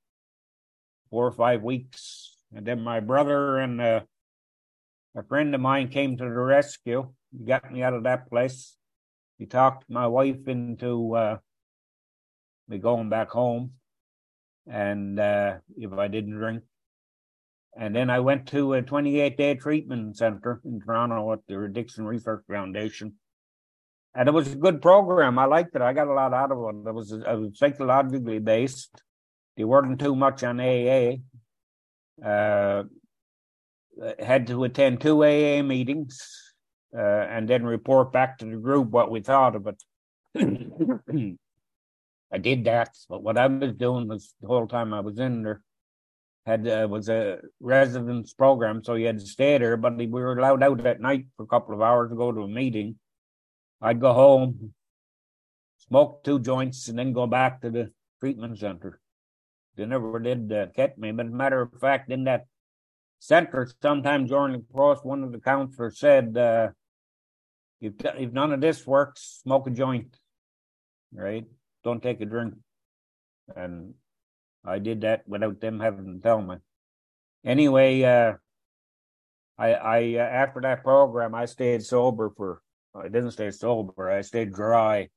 four 1.10 1.26
or 1.26 1.32
five 1.32 1.62
weeks. 1.62 2.36
And 2.54 2.66
then 2.66 2.80
my 2.82 3.00
brother 3.00 3.58
and 3.58 3.80
uh, 3.80 4.00
a 5.16 5.22
friend 5.24 5.54
of 5.54 5.60
mine 5.60 5.88
came 5.88 6.16
to 6.16 6.24
the 6.24 6.30
rescue. 6.30 7.12
He 7.36 7.44
got 7.44 7.70
me 7.72 7.82
out 7.82 7.94
of 7.94 8.04
that 8.04 8.28
place. 8.28 8.76
He 9.38 9.46
talked 9.46 9.88
my 9.88 10.06
wife 10.06 10.46
into 10.46 11.14
uh, 11.14 11.38
me 12.68 12.78
going 12.78 13.08
back 13.08 13.30
home, 13.30 13.72
and 14.66 15.18
uh, 15.18 15.58
if 15.76 15.92
I 15.92 16.08
didn't 16.08 16.34
drink. 16.34 16.62
And 17.76 17.94
then 17.94 18.10
I 18.10 18.20
went 18.20 18.48
to 18.48 18.74
a 18.74 18.82
28 18.82 19.36
day 19.36 19.54
treatment 19.54 20.16
center 20.16 20.60
in 20.64 20.80
Toronto 20.80 21.32
at 21.32 21.40
the 21.46 21.62
Addiction 21.62 22.04
Research 22.04 22.44
Foundation. 22.48 23.14
And 24.14 24.28
it 24.28 24.32
was 24.32 24.52
a 24.52 24.56
good 24.56 24.82
program. 24.82 25.38
I 25.38 25.44
liked 25.44 25.76
it. 25.76 25.82
I 25.82 25.92
got 25.92 26.08
a 26.08 26.12
lot 26.12 26.34
out 26.34 26.50
of 26.50 26.58
it. 26.58 26.88
It 26.88 26.92
was, 26.92 27.12
it 27.12 27.20
was 27.26 27.58
psychologically 27.58 28.40
based. 28.40 29.02
They 29.60 29.64
weren't 29.64 30.00
too 30.00 30.16
much 30.16 30.42
on 30.42 30.58
AA. 30.58 31.16
Uh, 32.24 32.84
had 34.18 34.46
to 34.46 34.64
attend 34.64 35.02
two 35.02 35.22
AA 35.22 35.60
meetings 35.62 36.18
uh, 36.96 37.26
and 37.28 37.46
then 37.46 37.64
report 37.64 38.10
back 38.10 38.38
to 38.38 38.46
the 38.46 38.56
group 38.56 38.88
what 38.88 39.10
we 39.10 39.20
thought 39.20 39.56
of 39.56 39.66
it. 39.66 39.82
I 42.32 42.38
did 42.38 42.64
that, 42.64 42.96
but 43.06 43.22
what 43.22 43.36
I 43.36 43.48
was 43.48 43.74
doing 43.74 44.08
was 44.08 44.32
the 44.40 44.48
whole 44.48 44.66
time 44.66 44.94
I 44.94 45.00
was 45.00 45.18
in 45.18 45.42
there 45.42 45.60
had 46.46 46.66
uh, 46.66 46.88
was 46.88 47.10
a 47.10 47.40
residence 47.60 48.32
program, 48.32 48.82
so 48.82 48.94
you 48.94 49.08
had 49.08 49.18
to 49.18 49.26
stay 49.26 49.58
there. 49.58 49.76
But 49.76 49.98
we 49.98 50.06
were 50.06 50.38
allowed 50.38 50.62
out 50.62 50.86
at 50.86 51.02
night 51.02 51.26
for 51.36 51.42
a 51.42 51.46
couple 51.46 51.74
of 51.74 51.82
hours 51.82 52.08
to 52.08 52.16
go 52.16 52.32
to 52.32 52.44
a 52.44 52.48
meeting. 52.48 52.96
I'd 53.82 54.00
go 54.00 54.14
home, 54.14 54.72
smoke 55.86 56.24
two 56.24 56.38
joints, 56.38 56.88
and 56.88 56.98
then 56.98 57.12
go 57.12 57.26
back 57.26 57.60
to 57.60 57.70
the 57.70 57.92
treatment 58.20 58.58
center. 58.58 58.98
They 59.76 59.86
never 59.86 60.18
did 60.18 60.52
uh, 60.52 60.66
catch 60.74 60.96
me. 60.96 61.12
But 61.12 61.26
matter 61.26 61.62
of 61.62 61.72
fact, 61.80 62.10
in 62.10 62.24
that 62.24 62.46
center, 63.18 63.70
sometime 63.82 64.26
during 64.26 64.52
the 64.52 64.64
course, 64.72 65.00
one 65.02 65.22
of 65.22 65.32
the 65.32 65.38
counselors 65.38 65.98
said, 65.98 66.36
uh, 66.36 66.68
if, 67.80 67.94
if 67.98 68.32
none 68.32 68.52
of 68.52 68.60
this 68.60 68.86
works, 68.86 69.40
smoke 69.42 69.66
a 69.66 69.70
joint, 69.70 70.18
right? 71.12 71.44
Don't 71.84 72.02
take 72.02 72.20
a 72.20 72.26
drink. 72.26 72.54
And 73.56 73.94
I 74.64 74.78
did 74.78 75.00
that 75.02 75.22
without 75.26 75.60
them 75.60 75.80
having 75.80 76.16
to 76.16 76.22
tell 76.22 76.42
me. 76.42 76.56
Anyway, 77.44 78.02
uh, 78.02 78.34
I, 79.58 79.72
I 79.74 80.14
uh, 80.16 80.20
after 80.20 80.60
that 80.60 80.82
program, 80.82 81.34
I 81.34 81.46
stayed 81.46 81.82
sober 81.82 82.30
for. 82.36 82.62
I 82.94 83.04
didn't 83.04 83.30
stay 83.30 83.50
sober. 83.50 84.10
I 84.10 84.20
stayed 84.22 84.52
dry 84.52 85.08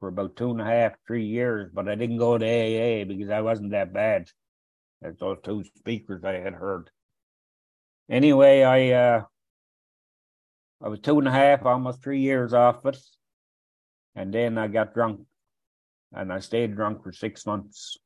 for 0.00 0.08
about 0.08 0.36
two 0.36 0.50
and 0.50 0.60
a 0.60 0.64
half, 0.64 0.92
three 1.06 1.24
years, 1.24 1.70
but 1.72 1.88
I 1.88 1.94
didn't 1.94 2.18
go 2.18 2.36
to 2.36 2.44
AA 2.44 3.04
because 3.04 3.30
I 3.30 3.40
wasn't 3.40 3.70
that 3.70 3.92
bad. 3.92 4.28
As 5.02 5.16
those 5.18 5.38
two 5.42 5.64
speakers 5.76 6.24
I 6.24 6.34
had 6.34 6.54
heard. 6.54 6.90
Anyway, 8.08 8.62
I 8.62 8.90
uh 8.90 9.22
I 10.82 10.88
was 10.88 11.00
two 11.00 11.18
and 11.18 11.28
a 11.28 11.32
half, 11.32 11.64
almost 11.64 12.02
three 12.02 12.20
years 12.20 12.52
off 12.52 12.84
it. 12.86 12.98
And 14.14 14.32
then 14.32 14.58
I 14.58 14.68
got 14.68 14.94
drunk. 14.94 15.20
And 16.12 16.32
I 16.32 16.40
stayed 16.40 16.76
drunk 16.76 17.02
for 17.02 17.12
six 17.12 17.44
months. 17.46 17.98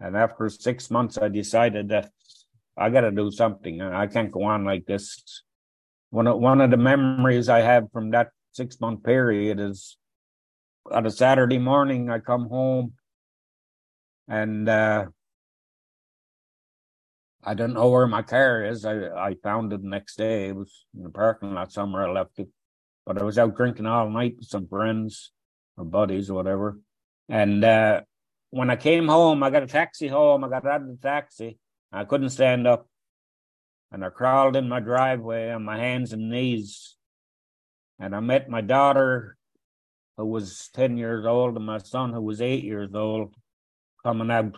And 0.00 0.16
after 0.16 0.48
six 0.48 0.90
months 0.90 1.18
I 1.18 1.28
decided 1.28 1.88
that 1.90 2.10
I 2.76 2.90
got 2.90 3.02
to 3.02 3.10
do 3.10 3.30
something. 3.30 3.80
I 3.80 4.06
can't 4.06 4.30
go 4.30 4.44
on 4.44 4.64
like 4.64 4.86
this. 4.86 5.42
One 6.10 6.26
of 6.26 6.38
one 6.38 6.60
of 6.60 6.70
the 6.70 6.76
memories 6.76 7.48
I 7.48 7.60
have 7.60 7.90
from 7.92 8.10
that 8.10 8.30
six 8.52 8.80
month 8.80 9.02
period 9.02 9.58
is 9.60 9.96
on 10.90 11.06
a 11.06 11.10
Saturday 11.10 11.58
morning 11.58 12.10
I 12.10 12.18
come 12.18 12.48
home 12.48 12.94
and 14.28 14.68
uh, 14.68 15.06
I 17.44 17.54
don't 17.54 17.74
know 17.74 17.88
where 17.88 18.06
my 18.06 18.22
car 18.22 18.64
is. 18.64 18.84
I 18.84 19.08
I 19.08 19.36
found 19.42 19.72
it 19.72 19.82
the 19.82 19.88
next 19.88 20.16
day. 20.16 20.48
It 20.48 20.56
was 20.56 20.84
in 20.96 21.04
the 21.04 21.10
parking 21.10 21.54
lot 21.54 21.70
somewhere. 21.72 22.08
I 22.08 22.12
left 22.12 22.38
it, 22.38 22.48
but 23.04 23.18
I 23.18 23.22
was 23.22 23.38
out 23.38 23.56
drinking 23.56 23.86
all 23.86 24.10
night 24.10 24.34
with 24.38 24.48
some 24.48 24.66
friends 24.66 25.30
or 25.76 25.84
buddies 25.84 26.28
or 26.28 26.34
whatever. 26.34 26.80
And 27.28 27.64
uh, 27.64 28.00
when 28.50 28.70
I 28.70 28.76
came 28.76 29.06
home, 29.06 29.42
I 29.42 29.50
got 29.50 29.62
a 29.62 29.68
taxi 29.68 30.08
home. 30.08 30.42
I 30.42 30.48
got 30.48 30.66
out 30.66 30.82
of 30.82 30.88
the 30.88 30.98
taxi. 31.00 31.58
I 31.92 32.04
couldn't 32.04 32.30
stand 32.30 32.66
up, 32.66 32.88
and 33.92 34.04
I 34.04 34.10
crawled 34.10 34.56
in 34.56 34.68
my 34.68 34.80
driveway 34.80 35.50
on 35.50 35.64
my 35.64 35.78
hands 35.78 36.12
and 36.12 36.28
knees. 36.28 36.96
And 37.98 38.14
I 38.14 38.20
met 38.20 38.50
my 38.50 38.60
daughter, 38.60 39.36
who 40.16 40.26
was 40.26 40.70
ten 40.72 40.96
years 40.96 41.26
old, 41.26 41.56
and 41.56 41.66
my 41.66 41.78
son, 41.78 42.12
who 42.12 42.22
was 42.22 42.40
eight 42.40 42.64
years 42.64 42.90
old, 42.94 43.34
coming 44.04 44.30
out 44.30 44.56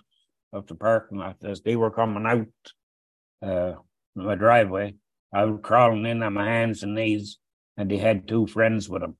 of 0.52 0.66
the 0.66 0.74
parking 0.74 1.18
lot 1.18 1.36
as 1.44 1.60
they 1.60 1.76
were 1.76 1.90
coming 1.90 2.26
out 2.26 3.48
uh, 3.48 3.74
my 4.14 4.34
driveway. 4.34 4.94
I 5.32 5.44
was 5.44 5.60
crawling 5.62 6.06
in 6.06 6.22
on 6.22 6.34
my 6.34 6.46
hands 6.46 6.82
and 6.82 6.94
knees, 6.94 7.38
and 7.76 7.90
they 7.90 7.98
had 7.98 8.26
two 8.26 8.46
friends 8.46 8.88
with 8.88 9.02
them. 9.02 9.16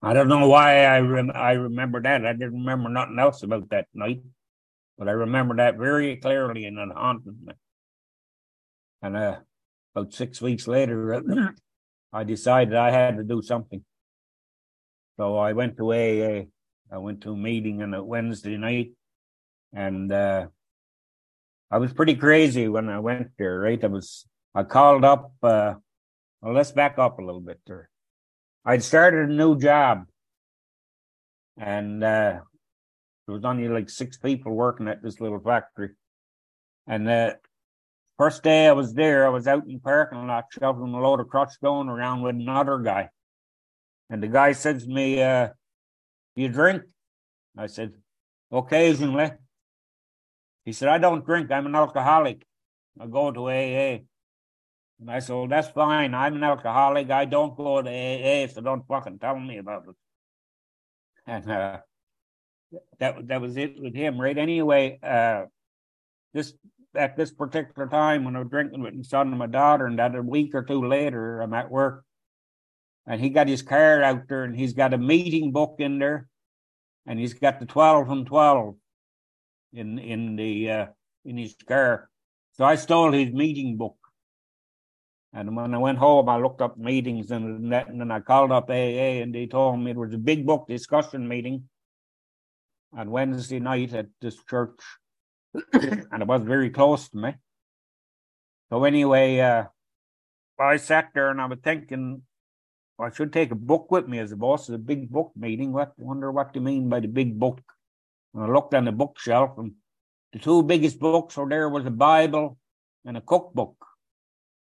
I 0.00 0.14
don't 0.14 0.28
know 0.28 0.48
why 0.48 0.84
I 0.84 1.00
rem- 1.00 1.30
I 1.34 1.52
remember 1.52 2.00
that. 2.02 2.26
I 2.26 2.32
didn't 2.32 2.54
remember 2.54 2.88
nothing 2.88 3.18
else 3.18 3.42
about 3.42 3.70
that 3.70 3.86
night, 3.94 4.22
but 4.98 5.08
I 5.08 5.12
remember 5.12 5.56
that 5.56 5.76
very 5.76 6.16
clearly, 6.16 6.64
and 6.64 6.78
it 6.78 6.88
haunted 6.96 7.36
me. 7.44 7.52
And 9.02 9.16
uh, 9.16 9.36
about 9.94 10.12
six 10.12 10.40
weeks 10.40 10.66
later, 10.66 11.22
I 12.12 12.24
decided 12.24 12.74
I 12.74 12.90
had 12.90 13.16
to 13.16 13.24
do 13.24 13.42
something. 13.42 13.84
So 15.16 15.36
I 15.36 15.52
went 15.52 15.76
to 15.76 15.92
AA. 15.92 16.44
I 16.90 16.98
went 16.98 17.22
to 17.22 17.32
a 17.32 17.36
meeting 17.36 17.82
on 17.82 17.94
a 17.94 18.04
Wednesday 18.04 18.56
night, 18.56 18.92
and 19.72 20.12
uh, 20.12 20.46
I 21.72 21.78
was 21.78 21.94
pretty 21.94 22.16
crazy 22.16 22.68
when 22.68 22.90
I 22.90 22.98
went 22.98 23.30
there, 23.38 23.58
right? 23.60 23.82
I 23.82 23.86
was, 23.86 24.26
I 24.54 24.62
called 24.62 25.06
up, 25.06 25.32
uh, 25.42 25.74
well, 26.42 26.52
let's 26.52 26.70
back 26.70 26.98
up 26.98 27.18
a 27.18 27.24
little 27.24 27.40
bit 27.40 27.60
there. 27.66 27.88
I'd 28.62 28.82
started 28.82 29.30
a 29.30 29.32
new 29.32 29.58
job 29.58 30.04
and, 31.56 32.04
uh, 32.04 32.40
there 33.26 33.34
was 33.34 33.44
only 33.46 33.68
like 33.68 33.88
six 33.88 34.18
people 34.18 34.52
working 34.52 34.86
at 34.86 35.02
this 35.02 35.18
little 35.18 35.40
factory. 35.40 35.92
And, 36.86 37.08
uh, 37.08 37.34
first 38.18 38.42
day 38.42 38.68
I 38.68 38.72
was 38.72 38.92
there, 38.92 39.24
I 39.24 39.30
was 39.30 39.46
out 39.46 39.64
in 39.64 39.72
the 39.72 39.78
parking 39.78 40.26
lot 40.26 40.44
shoveling 40.50 40.92
a 40.92 41.00
load 41.00 41.20
of 41.20 41.28
crushed 41.28 41.54
stone 41.54 41.88
around 41.88 42.20
with 42.20 42.34
another 42.34 42.80
guy. 42.80 43.08
And 44.12 44.22
the 44.22 44.28
guy 44.28 44.52
says 44.52 44.84
to 44.84 44.90
me, 44.90 45.22
uh, 45.22 45.48
you 46.36 46.50
drink? 46.50 46.82
I 47.56 47.66
said, 47.66 47.94
occasionally. 48.50 49.30
He 50.66 50.72
said, 50.72 50.90
I 50.90 50.98
don't 50.98 51.24
drink. 51.24 51.50
I'm 51.50 51.64
an 51.64 51.74
alcoholic. 51.74 52.44
I 53.00 53.06
go 53.06 53.30
to 53.30 53.48
AA. 53.48 54.00
And 55.00 55.08
I 55.10 55.20
said, 55.20 55.32
well, 55.32 55.48
that's 55.48 55.68
fine. 55.68 56.14
I'm 56.14 56.36
an 56.36 56.44
alcoholic. 56.44 57.10
I 57.10 57.24
don't 57.24 57.56
go 57.56 57.80
to 57.80 57.88
AA, 57.88 58.46
so 58.48 58.60
don't 58.60 58.86
fucking 58.86 59.18
tell 59.18 59.40
me 59.40 59.56
about 59.56 59.84
it. 59.88 59.96
And 61.26 61.50
uh, 61.50 61.78
that 62.98 63.28
that 63.28 63.40
was 63.40 63.56
it 63.56 63.80
with 63.80 63.94
him, 63.94 64.20
right? 64.20 64.36
Anyway, 64.36 64.98
uh, 65.02 65.44
this 66.34 66.52
at 66.94 67.16
this 67.16 67.32
particular 67.32 67.88
time 67.88 68.24
when 68.24 68.36
I 68.36 68.40
was 68.40 68.48
drinking 68.50 68.82
with 68.82 68.92
my 68.92 69.02
son 69.02 69.28
and 69.28 69.38
my 69.38 69.46
daughter, 69.46 69.86
and 69.86 69.98
that 69.98 70.14
a 70.14 70.22
week 70.22 70.54
or 70.54 70.64
two 70.64 70.86
later, 70.86 71.40
I'm 71.40 71.54
at 71.54 71.70
work, 71.70 72.04
and 73.06 73.20
he 73.20 73.30
got 73.30 73.48
his 73.48 73.62
car 73.62 74.02
out 74.02 74.28
there, 74.28 74.44
and 74.44 74.56
he's 74.56 74.74
got 74.74 74.94
a 74.94 74.98
meeting 74.98 75.52
book 75.52 75.76
in 75.78 75.98
there, 75.98 76.28
and 77.06 77.18
he's 77.18 77.34
got 77.34 77.60
the 77.60 77.66
twelve 77.66 78.10
and 78.10 78.26
twelve 78.26 78.76
in 79.72 79.98
in 79.98 80.36
the 80.36 80.70
uh, 80.70 80.86
in 81.24 81.36
his 81.36 81.54
car. 81.66 82.08
So 82.52 82.64
I 82.64 82.76
stole 82.76 83.12
his 83.12 83.32
meeting 83.32 83.76
book. 83.76 83.96
And 85.34 85.56
when 85.56 85.74
I 85.74 85.78
went 85.78 85.96
home, 85.96 86.28
I 86.28 86.36
looked 86.36 86.60
up 86.60 86.76
meetings 86.76 87.30
and 87.30 87.72
and 87.72 88.00
then 88.00 88.10
I 88.10 88.20
called 88.20 88.52
up 88.52 88.68
AA, 88.68 89.22
and 89.22 89.34
they 89.34 89.46
told 89.46 89.80
me 89.80 89.92
it 89.92 89.96
was 89.96 90.12
a 90.12 90.18
big 90.18 90.46
book 90.46 90.66
discussion 90.68 91.26
meeting 91.26 91.68
on 92.96 93.10
Wednesday 93.10 93.58
night 93.58 93.94
at 93.94 94.08
this 94.20 94.36
church, 94.44 94.78
and 95.72 96.22
it 96.22 96.26
was 96.26 96.42
very 96.42 96.70
close 96.70 97.08
to 97.08 97.16
me. 97.16 97.34
So 98.68 98.84
anyway, 98.84 99.40
uh, 99.40 99.64
I 100.58 100.76
sat 100.76 101.10
there 101.14 101.30
and 101.30 101.40
I 101.40 101.46
was 101.46 101.58
thinking, 101.64 102.22
I 102.98 103.10
should 103.10 103.32
take 103.32 103.50
a 103.50 103.56
book 103.56 103.90
with 103.90 104.06
me 104.06 104.18
as 104.18 104.32
a 104.32 104.36
boss. 104.36 104.68
It's 104.68 104.76
a 104.76 104.78
big 104.78 105.10
book 105.10 105.32
meeting. 105.36 105.72
What 105.72 105.92
wonder 105.98 106.30
what 106.30 106.52
they 106.52 106.60
mean 106.60 106.88
by 106.88 107.00
the 107.00 107.08
big 107.08 107.38
book? 107.38 107.60
And 108.34 108.44
I 108.44 108.48
looked 108.48 108.74
on 108.74 108.84
the 108.84 108.92
bookshelf, 108.92 109.58
and 109.58 109.72
the 110.32 110.38
two 110.38 110.62
biggest 110.62 110.98
books 110.98 111.36
were 111.36 111.48
there 111.48 111.68
was 111.68 111.84
a 111.86 111.90
Bible 111.90 112.58
and 113.04 113.16
a 113.16 113.20
cookbook. 113.20 113.74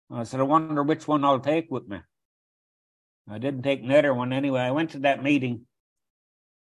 And 0.09 0.21
I 0.21 0.25
said, 0.25 0.41
I 0.41 0.45
wonder 0.45 0.83
which 0.83 1.09
one 1.09 1.25
I'll 1.25 1.41
take 1.41 1.71
with 1.71 1.89
me. 1.89 1.99
I 3.29 3.39
didn't 3.39 3.63
take 3.63 3.83
neither 3.83 4.13
one 4.15 4.33
anyway. 4.33 4.61
I 4.61 4.71
went 4.71 4.91
to 4.91 5.01
that 5.01 5.23
meeting, 5.23 5.67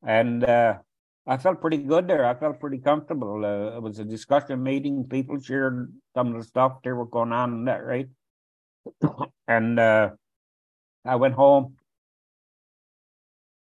and 0.03 0.45
uh, 0.45 0.79
I 1.27 1.37
felt 1.37 1.61
pretty 1.61 1.79
good 1.79 2.09
there. 2.09 2.25
I 2.25 2.35
felt 2.35 2.61
pretty 2.61 2.79
comfortable. 2.79 3.45
Uh, 3.45 3.77
it 3.77 3.83
was 3.83 3.99
a 3.99 4.05
discussion 4.05 4.63
meeting. 4.63 5.05
People 5.05 5.41
shared 5.41 5.93
some 6.15 6.29
of 6.29 6.35
the 6.35 6.47
stuff 6.47 6.83
they 6.83 6.93
were 6.93 7.07
going 7.07 7.33
on 7.33 7.53
in 7.53 7.65
that, 7.67 7.85
right? 7.85 8.09
and 9.49 9.79
uh, 9.79 10.11
I 11.05 11.17
went 11.17 11.35
home. 11.35 11.77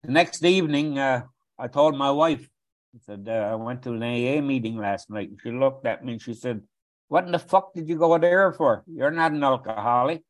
The 0.03 0.12
next 0.12 0.43
evening, 0.43 0.98
uh, 0.98 1.24
I 1.58 1.67
told 1.67 1.98
my 1.98 2.12
wife, 2.12 2.50
I 2.96 3.00
said, 3.05 3.27
uh, 3.29 3.31
I 3.51 3.55
went 3.55 3.84
to 3.84 3.93
an 3.93 4.03
AA 4.03 4.41
meeting 4.41 4.77
last 4.77 5.10
night. 5.10 5.29
And 5.29 5.39
she 5.41 5.51
looked 5.51 5.86
at 5.86 6.03
me 6.03 6.13
and 6.13 6.22
she 6.22 6.34
said, 6.34 6.62
What 7.08 7.25
in 7.25 7.31
the 7.31 7.39
fuck 7.39 7.74
did 7.74 7.88
you 7.88 7.98
go 7.98 8.17
there 8.17 8.51
for? 8.53 8.84
You're 8.88 9.12
not 9.12 9.31
an 9.31 9.43
alcoholic. 9.43 10.24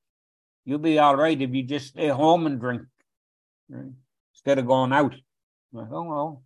You'll 0.65 0.79
be 0.79 0.99
all 0.99 1.15
right 1.15 1.39
if 1.39 1.53
you 1.53 1.63
just 1.63 1.87
stay 1.87 2.07
home 2.07 2.45
and 2.45 2.59
drink 2.59 2.83
right? 3.69 3.91
instead 4.33 4.59
of 4.59 4.67
going 4.67 4.93
out. 4.93 5.13
I 5.75 5.79
oh, 5.91 6.03
well, 6.03 6.43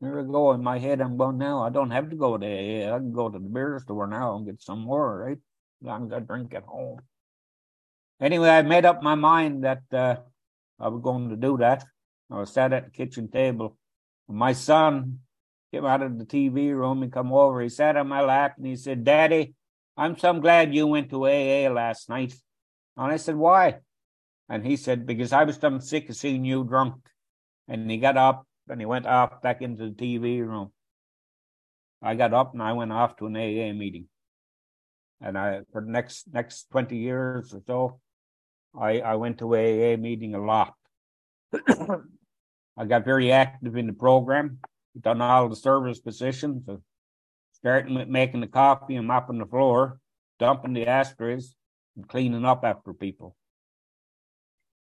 here 0.00 0.22
we 0.22 0.30
go. 0.30 0.52
In 0.52 0.62
my 0.62 0.78
head, 0.78 1.00
I'm 1.00 1.16
going 1.16 1.38
now. 1.38 1.62
I 1.62 1.70
don't 1.70 1.90
have 1.90 2.10
to 2.10 2.16
go 2.16 2.36
to 2.36 2.46
AA. 2.46 2.94
I 2.94 2.98
can 2.98 3.12
go 3.12 3.28
to 3.28 3.38
the 3.38 3.48
beer 3.48 3.78
store 3.82 4.06
now 4.06 4.36
and 4.36 4.46
get 4.46 4.62
some 4.62 4.80
more, 4.80 5.18
right? 5.26 5.38
As 5.82 5.86
long 5.86 6.06
as 6.06 6.12
I 6.12 6.20
drink 6.20 6.54
at 6.54 6.64
home. 6.64 7.00
Anyway, 8.20 8.48
I 8.48 8.62
made 8.62 8.84
up 8.84 9.02
my 9.02 9.14
mind 9.14 9.64
that 9.64 9.82
uh, 9.92 10.16
I 10.80 10.88
was 10.88 11.02
going 11.02 11.28
to 11.30 11.36
do 11.36 11.58
that. 11.58 11.84
I 12.30 12.38
was 12.40 12.52
sat 12.52 12.72
at 12.72 12.84
the 12.84 12.90
kitchen 12.90 13.28
table. 13.28 13.76
My 14.28 14.52
son 14.52 15.20
came 15.72 15.84
out 15.84 16.02
of 16.02 16.18
the 16.18 16.24
TV 16.24 16.74
room 16.74 17.02
and 17.02 17.12
come 17.12 17.32
over. 17.32 17.60
He 17.60 17.68
sat 17.68 17.96
on 17.96 18.08
my 18.08 18.22
lap 18.22 18.54
and 18.56 18.66
he 18.66 18.76
said, 18.76 19.04
Daddy, 19.04 19.54
I'm 19.96 20.18
so 20.18 20.32
glad 20.40 20.74
you 20.74 20.86
went 20.86 21.10
to 21.10 21.26
AA 21.26 21.70
last 21.70 22.08
night. 22.08 22.34
And 22.96 23.12
I 23.12 23.16
said, 23.16 23.36
Why? 23.36 23.76
And 24.48 24.64
he 24.66 24.76
said, 24.76 25.06
Because 25.06 25.32
I 25.32 25.44
was 25.44 25.56
so 25.56 25.78
sick 25.78 26.08
of 26.08 26.16
seeing 26.16 26.44
you 26.44 26.64
drunk. 26.64 26.94
And 27.68 27.90
he 27.90 27.98
got 27.98 28.16
up 28.16 28.46
and 28.68 28.80
he 28.80 28.86
went 28.86 29.06
off 29.06 29.42
back 29.42 29.62
into 29.62 29.90
the 29.90 29.94
TV 29.94 30.40
room. 30.40 30.72
I 32.02 32.14
got 32.14 32.34
up 32.34 32.52
and 32.52 32.62
I 32.62 32.72
went 32.72 32.92
off 32.92 33.16
to 33.16 33.26
an 33.26 33.36
AA 33.36 33.72
meeting. 33.72 34.08
And 35.20 35.38
I 35.38 35.60
for 35.72 35.80
the 35.80 35.90
next 35.90 36.24
next 36.32 36.70
20 36.70 36.96
years 36.96 37.54
or 37.54 37.62
so, 37.66 38.00
I, 38.78 39.00
I 39.00 39.14
went 39.14 39.38
to 39.38 39.54
AA 39.54 39.96
meeting 39.96 40.34
a 40.34 40.44
lot. 40.44 40.74
I 42.78 42.84
got 42.86 43.04
very 43.04 43.32
active 43.32 43.76
in 43.76 43.86
the 43.86 43.92
program 43.92 44.58
done 45.00 45.20
all 45.20 45.48
the 45.48 45.56
service 45.56 45.98
positions, 45.98 46.68
starting 47.52 47.94
with 47.94 48.08
making 48.08 48.40
the 48.40 48.46
coffee 48.46 48.96
and 48.96 49.06
mopping 49.06 49.38
the 49.38 49.46
floor, 49.46 49.98
dumping 50.38 50.72
the 50.72 50.86
ashtrays, 50.86 51.54
and 51.96 52.08
cleaning 52.08 52.44
up 52.44 52.64
after 52.64 52.92
people. 52.92 53.36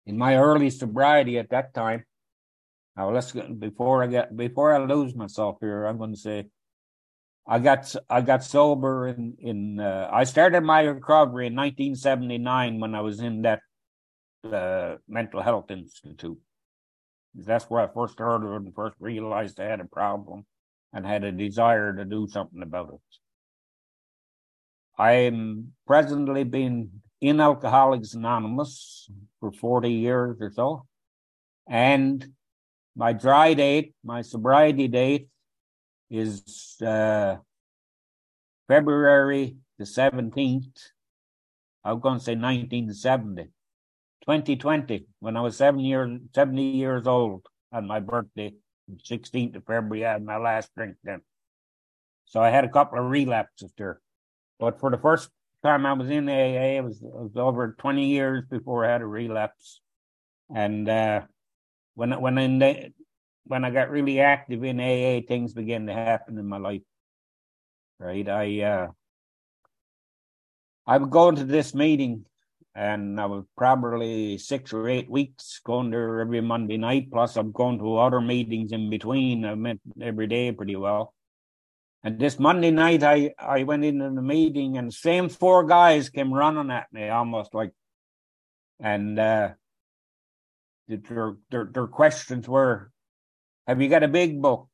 In 0.06 0.18
my 0.18 0.36
early 0.36 0.70
sobriety 0.70 1.38
at 1.40 1.50
that 1.52 1.74
time, 1.74 2.04
now 2.98 3.12
let's 3.12 3.32
get, 3.32 3.60
before 3.60 4.04
I 4.04 4.08
get 4.08 4.36
before 4.36 4.74
I 4.74 4.86
lose 4.86 5.16
myself 5.16 5.58
here, 5.62 5.86
I'm 5.86 5.98
going 5.98 6.13
to 6.13 6.20
say 6.20 6.48
I 7.48 7.60
got 7.60 7.96
I 8.10 8.22
got 8.22 8.44
sober 8.44 9.08
in 9.08 9.36
in 9.40 9.80
uh, 9.80 10.10
I 10.12 10.25
started 10.25 10.62
my 10.62 10.82
recovery 10.82 11.48
in 11.48 11.56
1979 11.56 12.80
when 12.80 12.94
I 12.94 13.02
was 13.02 13.20
in 13.20 13.42
that 13.44 13.62
uh, 14.46 14.96
mental 15.08 15.42
health 15.42 15.72
institute. 15.72 16.40
That's 17.36 17.66
where 17.66 17.82
I 17.82 17.94
first 17.94 18.20
heard 18.20 18.44
of 18.44 18.52
it 18.52 18.66
and 18.66 18.76
first 18.76 18.96
realized 19.00 19.60
I 19.60 19.66
had 19.66 19.80
a 19.80 19.86
problem 19.86 20.46
and 20.94 21.06
had 21.06 21.24
a 21.24 21.32
desire 21.32 21.96
to 21.96 22.06
do 22.06 22.28
something 22.28 22.62
about 22.62 22.94
it. 22.94 23.18
I'm 25.02 25.74
presently 25.88 26.44
been 26.44 27.02
in 27.20 27.40
Alcoholics 27.40 28.14
Anonymous 28.14 29.10
for 29.40 29.52
40 29.52 29.90
years 29.90 30.38
or 30.40 30.52
so. 30.52 30.86
And 31.68 32.34
my 32.96 33.14
dry 33.14 33.56
date, 33.56 33.96
my 34.04 34.22
sobriety 34.22 34.88
date 34.88 35.30
is 36.12 36.76
uh, 36.86 37.38
February 38.68 39.56
the 39.80 39.86
the 39.86 39.90
17th. 39.90 40.78
I 41.84 41.94
was 41.94 42.02
going 42.02 42.20
to 42.20 42.24
say 42.24 42.36
1970. 42.36 43.50
2020, 44.24 45.06
when 45.20 45.38
I 45.38 45.42
was 45.42 45.58
seven 45.58 45.80
years, 45.80 46.20
70 46.34 46.63
years 46.63 47.08
old 47.08 47.46
on 47.72 47.88
my 47.88 48.00
birthday, 48.00 48.53
16th 49.10 49.56
of 49.56 49.65
February, 49.65 50.06
I 50.06 50.13
had 50.13 50.24
my 50.24 50.38
last 50.38 50.70
drink 50.75 50.96
then. 51.03 51.22
So 52.25 52.42
I 52.42 52.50
had 52.50 52.63
a 52.63 52.70
couple 52.70 53.00
of 53.00 53.10
relapses 53.10 53.72
there. 53.77 54.00
But 54.60 54.80
for 54.80 54.89
the 54.89 54.98
first 54.98 55.30
time 55.63 55.86
I 55.86 55.94
was 55.94 56.10
in 56.10 56.30
AA, 56.30 56.77
it 56.77 56.84
was, 56.84 57.01
it 57.01 57.13
was 57.13 57.32
over 57.36 57.75
20 57.77 58.06
years 58.06 58.46
before 58.50 58.86
I 58.86 58.92
had 58.92 59.01
a 59.01 59.06
relapse. 59.06 59.82
And 60.53 60.88
uh, 60.88 61.22
when 61.96 62.20
when 62.22 62.38
in 62.38 62.60
the, 62.60 62.94
when 63.46 63.65
I 63.65 63.72
got 63.72 63.89
really 63.89 64.20
active 64.20 64.63
in 64.63 64.80
AA, 64.80 65.25
things 65.27 65.53
began 65.53 65.88
to 65.88 65.94
happen 65.94 66.38
in 66.38 66.48
my 66.48 66.58
life. 66.58 66.82
Right, 68.00 68.27
I 68.27 68.62
uh, 68.62 68.88
I 70.86 70.98
would 70.98 71.10
go 71.10 71.30
into 71.30 71.46
this 71.46 71.74
meeting, 71.74 72.25
and 72.75 73.20
I 73.22 73.25
was 73.25 73.46
probably 73.56 74.38
six 74.38 74.74
or 74.74 74.89
eight 74.89 75.10
weeks 75.10 75.62
going 75.63 75.92
there 75.92 76.22
every 76.22 76.42
Monday 76.42 76.77
night. 76.77 77.12
Plus, 77.12 77.36
I'm 77.36 77.51
going 77.51 77.77
to 77.80 77.98
other 77.98 78.22
meetings 78.22 78.72
in 78.72 78.89
between. 78.89 79.46
I 79.46 79.56
met 79.56 79.80
every 80.01 80.27
day 80.27 80.51
pretty 80.51 80.75
well. 80.75 81.13
And 82.03 82.20
this 82.20 82.39
Monday 82.39 82.72
night, 82.72 83.03
I, 83.03 83.34
I 83.39 83.63
went 83.63 83.86
into 83.86 84.10
the 84.10 84.22
meeting 84.22 84.77
and 84.77 84.94
same 84.94 85.30
four 85.30 85.65
guys 85.65 86.10
came 86.10 86.34
running 86.34 86.72
at 86.72 86.92
me 86.92 87.08
almost 87.10 87.53
like, 87.53 87.72
and 88.80 89.18
uh, 89.18 89.50
their, 90.88 91.36
their, 91.50 91.70
their 91.72 91.88
questions 91.88 92.50
were, 92.50 92.92
have 93.68 93.82
you 93.82 93.88
got 93.88 94.03
a 94.03 94.10
big 94.10 94.42
book? 94.42 94.68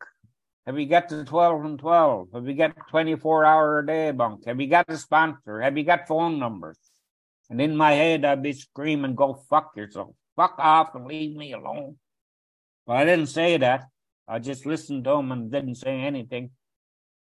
Have 0.66 0.80
you 0.80 0.88
got 0.88 1.10
the 1.10 1.24
12 1.24 1.66
and 1.66 1.80
12? 1.80 2.30
Have 2.34 2.48
you 2.48 2.54
got 2.54 2.76
24 2.90 3.46
hour 3.46 3.80
a 3.80 3.86
day 3.86 4.12
bunk? 4.12 4.46
Have 4.46 4.60
you 4.60 4.68
got 4.68 4.90
a 4.90 4.98
sponsor? 4.98 5.62
Have 5.62 5.78
you 5.78 5.84
got 5.84 6.08
phone 6.08 6.40
numbers? 6.40 6.78
And 7.50 7.60
in 7.60 7.76
my 7.76 7.94
head, 7.94 8.26
I'd 8.26 8.44
be 8.44 8.54
screaming, 8.54 9.16
go 9.16 9.44
fuck 9.50 9.72
yourself. 9.76 10.16
Fuck 10.36 10.56
off 10.60 10.96
and 10.96 11.06
leave 11.06 11.36
me 11.36 11.54
alone. 11.54 11.98
But 12.86 12.98
I 12.98 13.06
didn't 13.06 13.28
say 13.28 13.58
that. 13.58 13.86
I 14.28 14.40
just 14.40 14.66
listened 14.66 15.04
to 15.06 15.12
them 15.12 15.32
and 15.32 15.52
didn't 15.52 15.76
say 15.76 16.00
anything. 16.00 16.52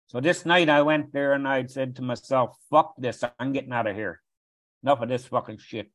So 0.09 0.21
this 0.21 0.45
night 0.45 0.69
I 0.69 0.83
went 0.83 1.13
there 1.13 1.33
and 1.33 1.47
I 1.47 1.67
said 1.67 1.97
to 1.97 2.03
myself, 2.03 2.57
fuck 2.71 2.95
this, 2.99 3.25
I'm 3.39 3.53
getting 3.53 3.73
out 3.73 3.87
of 3.87 3.97
here. 3.97 4.21
Enough 4.83 5.03
of 5.03 5.09
this 5.09 5.27
fucking 5.27 5.59
shit. 5.59 5.91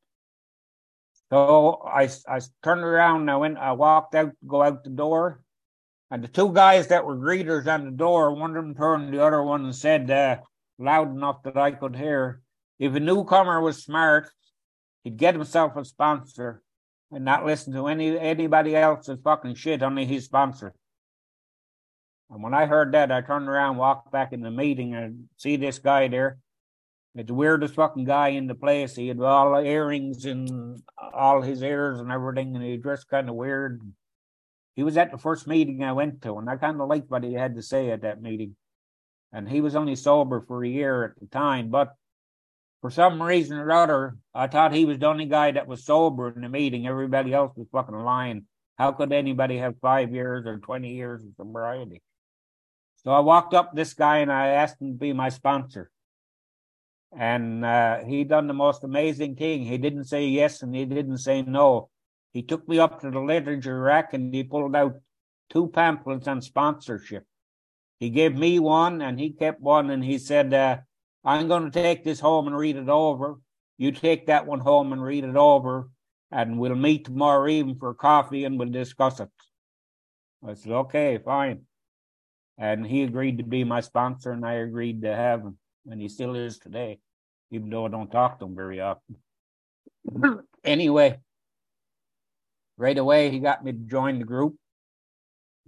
So 1.29 1.81
I, 1.85 2.09
I 2.27 2.41
turned 2.61 2.83
around 2.83 3.21
and 3.21 3.31
I 3.31 3.37
went, 3.37 3.57
I 3.57 3.71
walked 3.71 4.15
out, 4.15 4.31
to 4.31 4.47
go 4.47 4.63
out 4.63 4.83
the 4.83 4.89
door. 4.89 5.41
And 6.09 6.21
the 6.21 6.27
two 6.27 6.51
guys 6.51 6.87
that 6.87 7.05
were 7.05 7.15
greeters 7.15 7.67
on 7.67 7.85
the 7.85 7.91
door, 7.91 8.33
one 8.33 8.55
of 8.57 8.63
them 8.63 8.75
turned 8.75 9.11
to 9.11 9.17
the 9.17 9.23
other 9.23 9.41
one 9.41 9.63
and 9.63 9.75
said, 9.75 10.11
uh, 10.11 10.37
loud 10.77 11.09
enough 11.15 11.43
that 11.43 11.55
I 11.55 11.71
could 11.71 11.95
hear, 11.95 12.40
if 12.81 12.95
a 12.95 12.99
newcomer 12.99 13.61
was 13.61 13.83
smart, 13.83 14.27
he'd 15.03 15.15
get 15.15 15.35
himself 15.35 15.75
a 15.75 15.85
sponsor 15.85 16.63
and 17.11 17.23
not 17.23 17.45
listen 17.45 17.73
to 17.73 17.87
any 17.87 18.19
anybody 18.19 18.75
else's 18.75 19.19
fucking 19.23 19.53
shit, 19.53 19.83
only 19.83 20.03
his 20.03 20.25
sponsor. 20.25 20.73
And 22.31 22.41
when 22.41 22.55
I 22.55 22.65
heard 22.65 22.91
that, 22.93 23.11
I 23.11 23.21
turned 23.21 23.47
around, 23.47 23.77
walked 23.77 24.11
back 24.11 24.33
in 24.33 24.41
the 24.41 24.49
meeting, 24.49 24.95
and 24.95 25.25
see 25.37 25.57
this 25.57 25.77
guy 25.77 26.07
there. 26.07 26.39
It's 27.13 27.27
the 27.27 27.35
weirdest 27.35 27.75
fucking 27.75 28.05
guy 28.05 28.29
in 28.29 28.47
the 28.47 28.55
place. 28.55 28.95
He 28.95 29.09
had 29.09 29.19
all 29.19 29.53
the 29.53 29.67
earrings 29.69 30.25
and 30.25 30.81
all 31.13 31.43
his 31.43 31.61
ears 31.61 31.99
and 31.99 32.11
everything, 32.11 32.55
and 32.55 32.65
he 32.65 32.77
dressed 32.77 33.09
kind 33.09 33.29
of 33.29 33.35
weird. 33.35 33.79
He 34.75 34.81
was 34.81 34.97
at 34.97 35.11
the 35.11 35.19
first 35.19 35.45
meeting 35.45 35.83
I 35.83 35.91
went 35.91 36.23
to, 36.23 36.37
and 36.39 36.49
I 36.49 36.55
kind 36.55 36.81
of 36.81 36.87
liked 36.87 37.11
what 37.11 37.23
he 37.23 37.33
had 37.33 37.55
to 37.55 37.61
say 37.61 37.91
at 37.91 38.01
that 38.01 38.23
meeting. 38.23 38.55
And 39.31 39.47
he 39.47 39.61
was 39.61 39.75
only 39.75 39.95
sober 39.95 40.41
for 40.41 40.63
a 40.63 40.67
year 40.67 41.03
at 41.03 41.19
the 41.19 41.27
time, 41.27 41.69
but 41.69 41.93
for 42.81 42.89
some 42.89 43.21
reason 43.21 43.57
or 43.57 43.71
other, 43.71 44.17
I 44.33 44.47
thought 44.47 44.73
he 44.73 44.85
was 44.85 44.97
the 44.97 45.05
only 45.05 45.25
guy 45.25 45.51
that 45.51 45.67
was 45.67 45.85
sober 45.85 46.29
in 46.29 46.41
the 46.41 46.49
meeting. 46.49 46.87
Everybody 46.87 47.33
else 47.33 47.55
was 47.55 47.67
fucking 47.71 47.95
lying. 47.95 48.45
How 48.77 48.91
could 48.91 49.13
anybody 49.13 49.57
have 49.57 49.75
five 49.79 50.13
years 50.13 50.47
or 50.47 50.57
20 50.57 50.91
years 50.91 51.23
of 51.23 51.29
sobriety? 51.37 52.01
So 53.03 53.11
I 53.11 53.19
walked 53.19 53.53
up 53.53 53.75
this 53.75 53.93
guy 53.93 54.17
and 54.17 54.31
I 54.31 54.47
asked 54.47 54.81
him 54.81 54.93
to 54.93 54.97
be 54.97 55.13
my 55.13 55.29
sponsor. 55.29 55.91
And 57.15 57.63
uh, 57.63 58.03
he 58.03 58.23
done 58.23 58.47
the 58.47 58.53
most 58.53 58.83
amazing 58.83 59.35
thing. 59.35 59.63
He 59.63 59.77
didn't 59.77 60.05
say 60.05 60.25
yes 60.25 60.63
and 60.63 60.75
he 60.75 60.85
didn't 60.85 61.17
say 61.17 61.43
no. 61.43 61.89
He 62.33 62.41
took 62.41 62.67
me 62.67 62.79
up 62.79 63.01
to 63.01 63.11
the 63.11 63.19
literature 63.19 63.79
rack 63.79 64.13
and 64.13 64.33
he 64.33 64.43
pulled 64.43 64.75
out 64.75 64.95
two 65.49 65.67
pamphlets 65.67 66.27
on 66.27 66.41
sponsorship. 66.41 67.25
He 67.99 68.09
gave 68.09 68.35
me 68.35 68.57
one 68.57 69.01
and 69.01 69.19
he 69.19 69.31
kept 69.31 69.61
one 69.61 69.91
and 69.91 70.03
he 70.03 70.17
said, 70.17 70.53
uh, 70.53 70.77
I'm 71.23 71.47
going 71.47 71.69
to 71.69 71.71
take 71.71 72.03
this 72.03 72.19
home 72.19 72.47
and 72.47 72.57
read 72.57 72.75
it 72.75 72.89
over. 72.89 73.39
You 73.77 73.91
take 73.91 74.27
that 74.27 74.45
one 74.45 74.59
home 74.59 74.93
and 74.93 75.01
read 75.01 75.23
it 75.23 75.35
over 75.35 75.89
and 76.31 76.59
we'll 76.59 76.75
meet 76.75 77.05
tomorrow 77.05 77.47
evening 77.47 77.77
for 77.79 77.93
coffee 77.93 78.45
and 78.45 78.57
we'll 78.57 78.69
discuss 78.69 79.19
it. 79.19 79.29
I 80.47 80.53
said, 80.55 80.71
okay, 80.71 81.19
fine 81.23 81.65
and 82.61 82.85
he 82.85 83.01
agreed 83.01 83.39
to 83.39 83.43
be 83.43 83.63
my 83.63 83.81
sponsor, 83.81 84.31
and 84.31 84.45
I 84.45 84.53
agreed 84.53 85.01
to 85.01 85.15
have 85.15 85.41
him, 85.41 85.57
and 85.89 85.99
he 85.99 86.07
still 86.07 86.35
is 86.35 86.59
today, 86.59 86.99
even 87.49 87.71
though 87.71 87.87
I 87.87 87.89
don't 87.89 88.11
talk 88.11 88.37
to 88.39 88.45
him 88.45 88.55
very 88.55 88.79
often. 88.79 89.15
anyway, 90.63 91.19
right 92.77 92.97
away 92.97 93.31
he 93.31 93.39
got 93.39 93.65
me 93.65 93.71
to 93.71 93.77
join 93.79 94.19
the 94.19 94.25
group. 94.25 94.55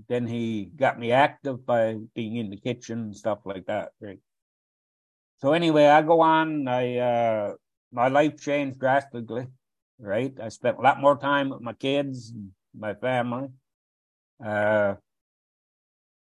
Then 0.07 0.27
he 0.27 0.65
got 0.65 0.99
me 0.99 1.11
active 1.11 1.65
by 1.65 1.97
being 2.13 2.35
in 2.35 2.51
the 2.51 2.57
kitchen 2.57 2.99
and 2.99 3.15
stuff 3.15 3.39
like 3.43 3.65
that. 3.65 3.89
Right. 3.99 4.19
So 5.43 5.51
anyway, 5.51 5.87
I 5.87 6.01
go 6.03 6.21
on. 6.21 6.69
I 6.69 6.99
uh, 6.99 7.55
my 7.91 8.07
life 8.07 8.39
changed 8.39 8.79
drastically. 8.79 9.47
Right. 9.99 10.33
I 10.41 10.47
spent 10.47 10.77
a 10.77 10.81
lot 10.81 11.01
more 11.01 11.17
time 11.17 11.49
with 11.49 11.59
my 11.59 11.73
kids, 11.73 12.31
my 12.73 12.93
family. 12.93 13.49
Uh, 14.43 14.95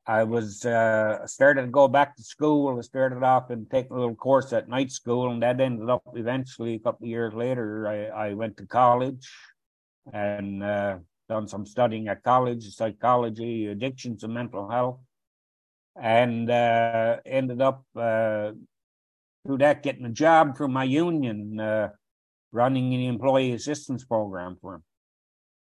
I 0.07 0.23
was 0.23 0.65
uh, 0.65 1.27
started 1.27 1.61
to 1.61 1.67
go 1.67 1.87
back 1.87 2.15
to 2.15 2.23
school. 2.23 2.75
I 2.75 2.81
started 2.81 3.21
off 3.21 3.51
and 3.51 3.69
take 3.69 3.91
a 3.91 3.93
little 3.93 4.15
course 4.15 4.51
at 4.51 4.67
night 4.67 4.89
school, 4.89 5.29
and 5.29 5.43
that 5.43 5.61
ended 5.61 5.91
up 5.91 6.01
eventually 6.15 6.73
a 6.73 6.79
couple 6.79 7.05
of 7.05 7.09
years 7.09 7.35
later. 7.35 7.87
I, 7.87 8.29
I 8.29 8.33
went 8.33 8.57
to 8.57 8.65
college 8.65 9.29
and 10.11 10.63
uh, 10.63 10.97
done 11.29 11.47
some 11.47 11.67
studying 11.67 12.07
at 12.07 12.23
college, 12.23 12.67
psychology, 12.75 13.67
addictions, 13.67 14.23
and 14.23 14.33
mental 14.33 14.67
health, 14.71 15.01
and 16.01 16.49
uh, 16.49 17.17
ended 17.27 17.61
up 17.61 17.85
uh, 17.95 18.53
through 19.45 19.57
that 19.59 19.83
getting 19.83 20.05
a 20.05 20.09
job 20.09 20.55
through 20.57 20.69
my 20.69 20.83
union, 20.83 21.59
uh, 21.59 21.89
running 22.51 22.93
an 22.93 23.01
employee 23.01 23.53
assistance 23.53 24.03
program 24.03 24.57
for 24.61 24.75
him. 24.75 24.83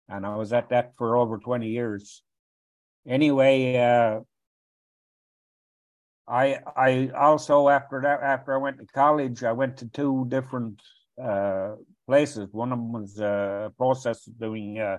and 0.09 0.25
I 0.27 0.37
was 0.37 0.53
at 0.53 0.71
that 0.71 0.93
for 0.97 1.17
over 1.17 1.39
twenty 1.39 1.69
years 1.69 2.23
anyway, 3.07 3.77
uh, 3.77 4.21
I 6.29 6.61
I 6.77 7.09
also 7.17 7.69
after 7.69 8.01
that 8.03 8.23
after 8.23 8.55
I 8.55 8.59
went 8.59 8.79
to 8.79 8.87
college, 8.87 9.43
I 9.45 9.53
went 9.53 9.79
to 9.79 9.89
two 9.89 10.27
different 10.29 10.81
uh, 11.23 11.77
places. 12.07 12.49
One 12.53 12.73
of 12.73 12.79
them 12.79 12.93
was 12.93 13.21
uh, 13.21 13.65
a 13.67 13.71
process 13.71 14.27
of 14.27 14.39
doing 14.39 14.79
uh, 14.79 14.99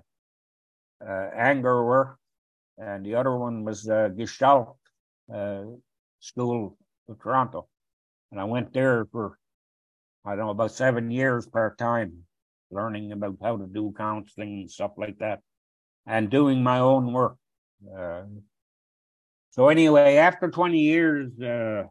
uh, 1.06 1.30
anger 1.36 1.86
work, 1.86 2.18
and 2.78 3.06
the 3.06 3.16
other 3.16 3.36
one 3.38 3.64
was 3.64 3.88
uh, 3.88 4.10
Gestalt 4.10 4.78
School 6.20 6.78
of 7.08 7.20
Toronto. 7.22 7.68
And 8.32 8.40
I 8.40 8.44
went 8.44 8.74
there 8.74 9.06
for 9.12 9.38
I 10.26 10.36
don't 10.36 10.46
know 10.46 10.52
about 10.52 10.72
seven 10.72 11.10
years 11.12 11.48
part 11.48 11.78
time, 11.78 12.26
learning 12.72 13.12
about 13.12 13.38
how 13.42 13.58
to 13.58 13.66
do 13.66 13.94
counseling 13.98 14.62
and 14.62 14.72
stuff 14.72 14.92
like 14.98 15.18
that, 15.20 15.40
and 16.06 16.30
doing 16.30 16.62
my 16.62 16.80
own 16.80 17.14
work. 17.14 17.38
Uh, 17.98 18.24
so 19.52 19.70
anyway, 19.70 20.18
after 20.18 20.50
20 20.50 20.78
years, 20.78 21.32
uh, 21.42 21.84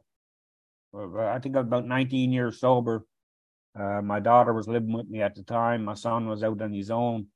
I 0.95 1.39
think 1.39 1.57
I 1.57 1.61
was 1.61 1.67
about 1.67 1.87
19 1.87 2.33
years 2.33 2.61
sober. 2.61 3.05
Uh, 3.79 4.03
my 4.03 4.21
daughter 4.21 4.53
was 4.53 4.69
living 4.69 4.93
with 4.93 5.09
me 5.09 5.23
at 5.23 5.35
the 5.35 5.43
time. 5.43 5.85
My 5.85 5.95
son 5.95 6.29
was 6.29 6.43
out 6.43 6.61
on 6.63 6.73
his 6.73 6.91
own, 6.91 7.27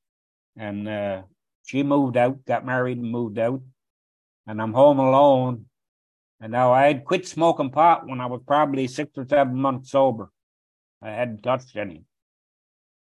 and 0.57 0.89
uh, 0.89 1.23
she 1.65 1.83
moved 1.83 2.17
out, 2.17 2.45
got 2.45 2.65
married, 2.65 2.99
and 2.99 3.11
moved 3.11 3.39
out. 3.39 3.61
And 4.47 4.61
I'm 4.61 4.73
home 4.73 4.99
alone. 4.99 5.67
And 6.43 6.51
now 6.51 6.73
I 6.73 6.89
had 6.89 7.05
quit 7.05 7.27
smoking 7.27 7.71
pot 7.71 8.09
when 8.09 8.21
I 8.21 8.27
was 8.27 8.41
probably 8.45 8.89
six 8.89 9.17
or 9.17 9.25
seven 9.29 9.55
months 9.55 9.93
sober. 9.93 10.29
I 11.01 11.11
hadn't 11.11 11.45
touched 11.45 11.77
any. 11.77 12.03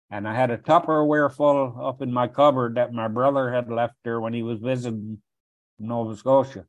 And 0.10 0.28
I 0.28 0.36
had 0.36 0.52
a 0.52 0.58
Tupperware 0.58 1.34
full 1.34 1.78
up 1.82 2.02
in 2.02 2.12
my 2.12 2.28
cupboard 2.28 2.76
that 2.76 2.92
my 2.92 3.08
brother 3.08 3.50
had 3.50 3.72
left 3.72 3.96
there 4.04 4.20
when 4.20 4.34
he 4.34 4.44
was 4.44 4.60
visiting 4.60 5.22
Nova 5.80 6.18
Scotia. 6.18 6.66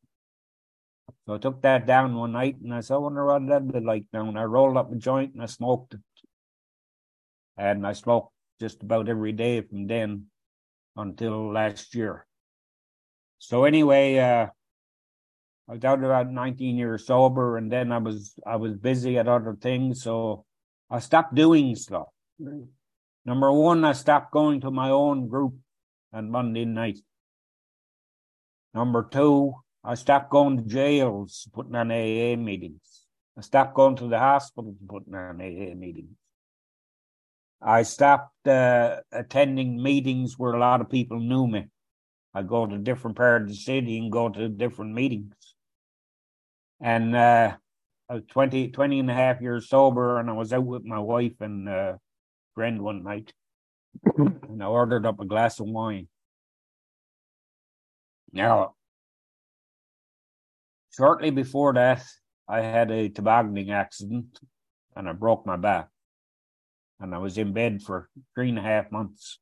So 1.27 1.35
I 1.35 1.39
took 1.39 1.63
that 1.63 1.85
down 1.85 2.15
one 2.15 2.31
night 2.31 2.59
and 2.63 2.73
I 2.73 2.81
said, 2.81 2.95
I 2.95 2.99
wonder 2.99 3.27
what 3.27 3.45
that'd 3.49 3.73
be 3.73 3.81
like 3.81 4.05
now. 4.13 4.29
And 4.29 4.39
I 4.39 4.45
rolled 4.45 4.77
up 4.77 4.93
a 4.93 4.95
joint 4.95 5.35
and 5.35 5.43
I 5.43 5.47
smoked 5.47 5.95
it. 5.95 6.01
And 7.57 7.85
I 7.85 7.93
smoked 7.93 8.33
just 8.61 8.85
about 8.85 9.09
every 9.09 9.33
day 9.33 9.63
from 9.63 9.89
then 9.89 10.27
until 10.97 11.53
last 11.53 11.93
year. 11.97 12.25
So 13.41 13.65
anyway, 13.65 14.19
uh, 14.19 14.47
I 15.69 15.75
was 15.75 15.85
out 15.85 16.03
about 16.03 16.31
19 16.31 16.77
years 16.77 17.07
sober, 17.07 17.57
and 17.57 17.71
then 17.71 17.93
I 17.93 17.99
was 17.99 18.35
I 18.47 18.57
was 18.57 18.75
busy 18.75 19.19
at 19.19 19.29
other 19.29 19.57
things, 19.61 20.03
so 20.03 20.45
I 20.91 20.99
stopped 20.99 21.35
doing 21.35 21.75
stuff. 21.77 22.09
Number 23.25 23.53
one, 23.53 23.85
I 23.85 23.93
stopped 23.93 24.33
going 24.33 24.61
to 24.63 24.71
my 24.71 24.91
own 24.91 25.29
group 25.29 25.55
on 26.13 26.31
Monday 26.31 26.65
night. 26.65 26.99
Number 28.75 29.09
two, 29.11 29.55
I 29.85 29.95
stopped 29.95 30.31
going 30.31 30.57
to 30.57 30.63
jails, 30.65 31.49
putting 31.53 31.75
on 31.75 31.91
AA 31.91 32.37
meetings. 32.37 33.07
I 33.37 33.43
stopped 33.43 33.75
going 33.75 33.97
to 33.97 34.09
the 34.09 34.19
hospitals, 34.19 34.77
putting 34.87 35.15
on 35.15 35.41
AA 35.41 35.75
meetings. 35.75 36.17
I 37.61 37.83
stopped 37.85 38.47
uh, 38.49 38.97
attending 39.13 39.81
meetings 39.81 40.39
where 40.39 40.53
a 40.53 40.59
lot 40.59 40.81
of 40.81 40.91
people 40.91 41.21
knew 41.21 41.47
me. 41.47 41.67
I 42.35 42.43
go 42.43 42.67
to 42.67 42.79
different 42.79 43.17
part 43.17 43.43
of 43.43 43.49
the 43.49 43.55
city 43.55 43.99
and 43.99 44.11
go 44.11 44.29
to 44.29 44.49
different 44.49 44.95
meetings. 44.95 45.35
And 46.83 47.15
uh, 47.15 47.57
I 48.11 48.15
was 48.15 48.25
20, 48.29 48.73
20 48.73 48.99
and 48.99 49.11
a 49.11 49.15
half 49.15 49.41
years 49.41 49.69
sober, 49.69 50.19
and 50.19 50.29
I 50.29 50.33
was 50.33 50.53
out 50.53 50.65
with 50.67 50.85
my 50.85 50.99
wife 50.99 51.41
and 51.41 51.69
uh, 51.69 51.95
friend 52.57 52.83
one 52.83 53.05
night, 53.05 53.33
and 54.17 54.61
I 54.61 54.67
ordered 54.67 55.07
up 55.07 55.21
a 55.21 55.25
glass 55.25 55.61
of 55.61 55.67
wine. 55.69 56.09
Now, 58.33 58.75
shortly 60.95 61.31
before 61.31 61.73
that, 61.75 62.03
I 62.49 62.63
had 62.63 62.91
a 62.91 63.09
tobogganing 63.09 63.71
accident, 63.71 64.41
and 64.97 65.09
I 65.09 65.13
broke 65.13 65.47
my 65.47 65.57
back, 65.57 65.89
and 66.99 67.15
I 67.15 67.19
was 67.19 67.39
in 67.39 67.53
bed 67.53 67.81
for 67.83 68.09
three 68.35 68.49
and 68.49 68.59
a 68.59 68.63
half 68.63 68.91
months, 68.91 69.39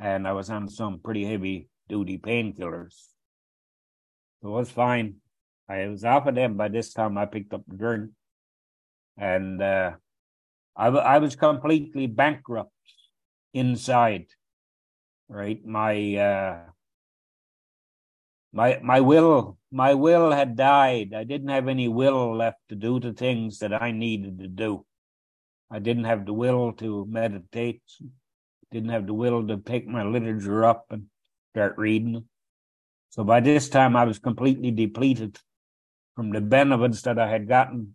and 0.00 0.28
I 0.28 0.32
was 0.32 0.48
on 0.48 0.68
some 0.68 1.00
pretty 1.00 1.24
heavy 1.24 1.68
duty 1.88 2.18
painkillers. 2.18 2.94
So 4.40 4.48
it 4.48 4.52
was 4.52 4.70
fine. 4.70 5.16
I 5.68 5.88
was 5.88 6.04
off 6.04 6.26
of 6.26 6.34
them 6.34 6.56
by 6.56 6.68
this 6.68 6.92
time. 6.92 7.18
I 7.18 7.26
picked 7.26 7.52
up 7.52 7.62
the 7.66 7.76
drink, 7.76 8.10
and 9.16 9.60
uh, 9.60 9.92
I, 10.76 10.86
I 10.88 11.18
was 11.18 11.34
completely 11.34 12.06
bankrupt 12.06 12.72
inside. 13.52 14.26
Right, 15.28 15.64
my 15.64 16.14
uh, 16.14 16.58
my 18.52 18.78
my 18.82 19.00
will 19.00 19.58
my 19.72 19.94
will 19.94 20.30
had 20.30 20.56
died. 20.56 21.12
I 21.14 21.24
didn't 21.24 21.48
have 21.48 21.66
any 21.66 21.88
will 21.88 22.36
left 22.36 22.60
to 22.68 22.76
do 22.76 23.00
the 23.00 23.12
things 23.12 23.58
that 23.58 23.82
I 23.82 23.90
needed 23.90 24.38
to 24.38 24.48
do. 24.48 24.86
I 25.68 25.80
didn't 25.80 26.04
have 26.04 26.26
the 26.26 26.32
will 26.32 26.72
to 26.74 27.06
meditate. 27.10 27.82
Didn't 28.70 28.90
have 28.90 29.06
the 29.06 29.14
will 29.14 29.46
to 29.48 29.56
pick 29.58 29.86
my 29.86 30.04
literature 30.04 30.64
up 30.64 30.86
and 30.90 31.06
start 31.52 31.76
reading. 31.76 32.24
So 33.10 33.24
by 33.24 33.40
this 33.40 33.68
time, 33.68 33.96
I 33.96 34.04
was 34.04 34.18
completely 34.18 34.70
depleted 34.70 35.38
from 36.16 36.32
the 36.32 36.40
benefits 36.40 37.02
that 37.02 37.18
I 37.18 37.28
had 37.28 37.46
gotten 37.46 37.94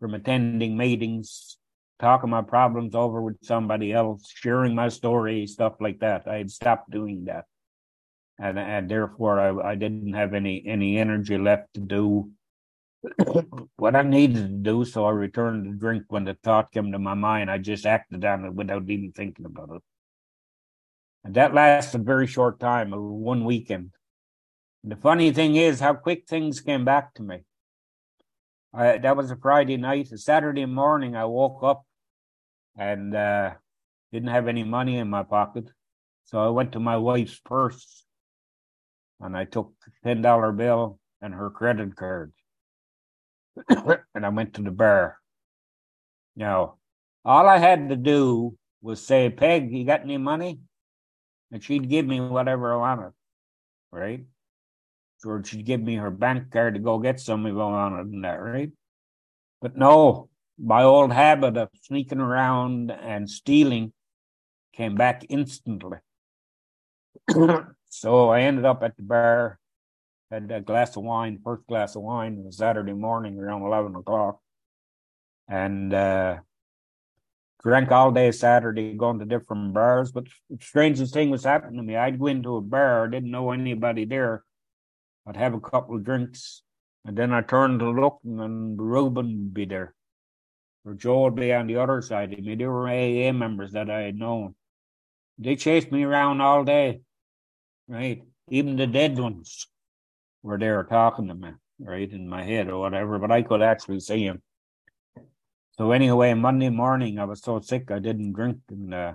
from 0.00 0.14
attending 0.14 0.76
meetings, 0.76 1.58
talking 2.00 2.30
my 2.30 2.42
problems 2.42 2.94
over 2.94 3.20
with 3.20 3.36
somebody 3.42 3.92
else, 3.92 4.32
sharing 4.34 4.74
my 4.74 4.88
story, 4.88 5.46
stuff 5.46 5.74
like 5.78 6.00
that. 6.00 6.26
I 6.26 6.38
had 6.38 6.50
stopped 6.50 6.90
doing 6.90 7.26
that. 7.26 7.44
And, 8.38 8.58
and 8.58 8.90
therefore 8.90 9.38
I, 9.38 9.72
I 9.72 9.74
didn't 9.74 10.14
have 10.14 10.32
any, 10.32 10.64
any 10.66 10.98
energy 10.98 11.36
left 11.36 11.74
to 11.74 11.80
do 11.80 12.30
what 13.76 13.94
I 13.94 14.02
needed 14.02 14.48
to 14.48 14.70
do. 14.72 14.84
So 14.86 15.04
I 15.04 15.10
returned 15.10 15.64
to 15.64 15.70
drink 15.72 16.04
when 16.08 16.24
the 16.24 16.38
thought 16.42 16.72
came 16.72 16.92
to 16.92 16.98
my 16.98 17.14
mind. 17.14 17.50
I 17.50 17.58
just 17.58 17.84
acted 17.84 18.24
on 18.24 18.46
it 18.46 18.54
without 18.54 18.88
even 18.88 19.12
thinking 19.12 19.44
about 19.44 19.68
it. 19.76 19.82
And 21.24 21.34
that 21.34 21.52
lasted 21.52 22.00
a 22.00 22.04
very 22.04 22.26
short 22.26 22.58
time, 22.58 22.92
one 22.92 23.44
weekend. 23.44 23.90
And 24.82 24.92
the 24.92 24.96
funny 24.96 25.30
thing 25.32 25.56
is 25.56 25.80
how 25.80 25.92
quick 25.92 26.26
things 26.26 26.62
came 26.62 26.86
back 26.86 27.12
to 27.14 27.22
me. 27.22 27.40
I, 28.72 28.98
that 28.98 29.16
was 29.16 29.30
a 29.30 29.36
Friday 29.36 29.76
night. 29.76 30.12
A 30.12 30.18
Saturday 30.18 30.66
morning, 30.66 31.16
I 31.16 31.24
woke 31.24 31.62
up 31.62 31.84
and 32.76 33.14
uh, 33.14 33.52
didn't 34.12 34.28
have 34.28 34.48
any 34.48 34.64
money 34.64 34.98
in 34.98 35.10
my 35.10 35.22
pocket. 35.22 35.70
So 36.24 36.38
I 36.38 36.48
went 36.48 36.72
to 36.72 36.80
my 36.80 36.96
wife's 36.96 37.40
purse 37.40 38.04
and 39.20 39.36
I 39.36 39.44
took 39.44 39.72
a 40.04 40.08
$10 40.08 40.56
bill 40.56 40.98
and 41.20 41.34
her 41.34 41.50
credit 41.50 41.96
card. 41.96 42.32
and 43.68 44.24
I 44.24 44.28
went 44.28 44.54
to 44.54 44.62
the 44.62 44.70
bar. 44.70 45.18
Now, 46.36 46.76
all 47.24 47.48
I 47.48 47.58
had 47.58 47.88
to 47.88 47.96
do 47.96 48.56
was 48.80 49.04
say, 49.04 49.28
Peg, 49.28 49.72
you 49.72 49.84
got 49.84 50.02
any 50.02 50.16
money? 50.16 50.60
And 51.52 51.62
she'd 51.62 51.88
give 51.88 52.06
me 52.06 52.20
whatever 52.20 52.72
I 52.72 52.76
wanted, 52.76 53.12
right? 53.90 54.24
Or 55.24 55.42
she'd 55.44 55.66
give 55.66 55.82
me 55.82 55.96
her 55.96 56.10
bank 56.10 56.50
card 56.50 56.74
to 56.74 56.80
go 56.80 56.98
get 56.98 57.20
some 57.20 57.46
if 57.46 57.52
I 57.52 57.56
wanted 57.56 58.06
and 58.06 58.24
that, 58.24 58.40
right? 58.40 58.70
But 59.60 59.76
no, 59.76 60.30
my 60.58 60.82
old 60.82 61.12
habit 61.12 61.56
of 61.56 61.68
sneaking 61.82 62.20
around 62.20 62.90
and 62.90 63.28
stealing 63.28 63.92
came 64.72 64.94
back 64.94 65.24
instantly. 65.28 65.98
so 67.88 68.30
I 68.30 68.40
ended 68.40 68.64
up 68.64 68.82
at 68.82 68.96
the 68.96 69.02
bar, 69.02 69.58
had 70.30 70.50
a 70.50 70.60
glass 70.60 70.96
of 70.96 71.02
wine, 71.02 71.38
first 71.44 71.66
glass 71.66 71.96
of 71.96 72.02
wine 72.02 72.38
on 72.38 72.46
a 72.46 72.52
Saturday 72.52 72.92
morning 72.92 73.38
around 73.38 73.62
11 73.62 73.96
o'clock, 73.96 74.40
and 75.48 75.92
uh, 75.92 76.38
drank 77.62 77.90
all 77.90 78.10
day 78.10 78.30
Saturday, 78.32 78.94
going 78.94 79.18
to 79.18 79.24
different 79.24 79.74
bars. 79.74 80.12
But 80.12 80.24
the 80.48 80.58
strangest 80.60 81.12
thing 81.12 81.30
was 81.30 81.44
happening 81.44 81.76
to 81.76 81.82
me. 81.82 81.96
I'd 81.96 82.18
go 82.18 82.26
into 82.26 82.56
a 82.56 82.60
bar, 82.60 83.08
didn't 83.08 83.30
know 83.30 83.50
anybody 83.50 84.04
there. 84.04 84.44
I'd 85.26 85.36
have 85.36 85.54
a 85.54 85.60
couple 85.60 85.96
of 85.96 86.04
drinks, 86.04 86.62
and 87.04 87.16
then 87.16 87.32
I 87.32 87.42
turned 87.42 87.80
to 87.80 87.90
look, 87.90 88.20
and 88.24 88.40
then 88.40 88.76
Reuben 88.76 89.26
would 89.26 89.54
be 89.54 89.64
there 89.64 89.94
or 90.84 90.94
Joe 90.94 91.24
would 91.24 91.34
be 91.34 91.52
on 91.52 91.66
the 91.66 91.76
other 91.76 92.00
side 92.00 92.32
of 92.32 92.40
me. 92.40 92.54
They 92.54 92.66
were 92.66 92.88
AA 92.88 93.32
members 93.32 93.72
that 93.72 93.90
I 93.90 94.02
had 94.02 94.16
known. 94.16 94.54
They 95.38 95.56
chased 95.56 95.92
me 95.92 96.04
around 96.04 96.40
all 96.40 96.64
day, 96.64 97.00
right? 97.88 98.22
Even 98.48 98.76
the 98.76 98.86
dead 98.86 99.18
ones 99.18 99.66
were 100.42 100.58
there 100.58 100.82
talking 100.84 101.28
to 101.28 101.34
me, 101.34 101.50
right, 101.78 102.10
in 102.10 102.28
my 102.28 102.42
head 102.42 102.68
or 102.68 102.78
whatever, 102.78 103.18
but 103.18 103.30
I 103.30 103.42
could 103.42 103.62
actually 103.62 104.00
see 104.00 104.26
them. 104.26 104.42
So 105.72 105.92
anyway, 105.92 106.34
Monday 106.34 106.68
morning, 106.68 107.18
I 107.18 107.24
was 107.24 107.42
so 107.42 107.60
sick 107.60 107.90
I 107.90 107.98
didn't 108.00 108.32
drink, 108.32 108.58
and 108.70 108.92
uh, 108.92 109.14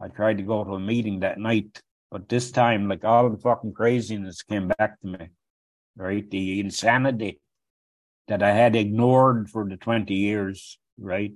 I 0.00 0.08
tried 0.08 0.38
to 0.38 0.44
go 0.44 0.62
to 0.62 0.72
a 0.72 0.80
meeting 0.80 1.20
that 1.20 1.38
night. 1.38 1.80
But 2.14 2.28
this 2.28 2.52
time, 2.52 2.88
like 2.88 3.04
all 3.04 3.28
the 3.28 3.36
fucking 3.36 3.72
craziness 3.72 4.42
came 4.42 4.68
back 4.68 5.00
to 5.00 5.06
me, 5.08 5.30
right? 5.96 6.30
The 6.30 6.60
insanity 6.60 7.40
that 8.28 8.40
I 8.40 8.52
had 8.52 8.76
ignored 8.76 9.50
for 9.50 9.68
the 9.68 9.76
20 9.76 10.14
years, 10.14 10.78
right? 10.96 11.32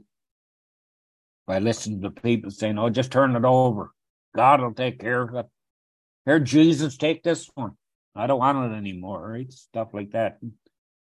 I 1.48 1.58
listened 1.58 2.02
to 2.02 2.12
people 2.12 2.52
saying, 2.52 2.78
oh, 2.78 2.90
just 2.90 3.10
turn 3.10 3.34
it 3.34 3.44
over. 3.44 3.90
God 4.36 4.60
will 4.60 4.72
take 4.72 5.00
care 5.00 5.22
of 5.22 5.34
it. 5.34 5.46
Here, 6.24 6.38
Jesus, 6.38 6.96
take 6.96 7.24
this 7.24 7.50
one. 7.56 7.72
I 8.14 8.28
don't 8.28 8.38
want 8.38 8.72
it 8.72 8.76
anymore, 8.76 9.32
right? 9.32 9.52
Stuff 9.52 9.88
like 9.92 10.12
that. 10.12 10.38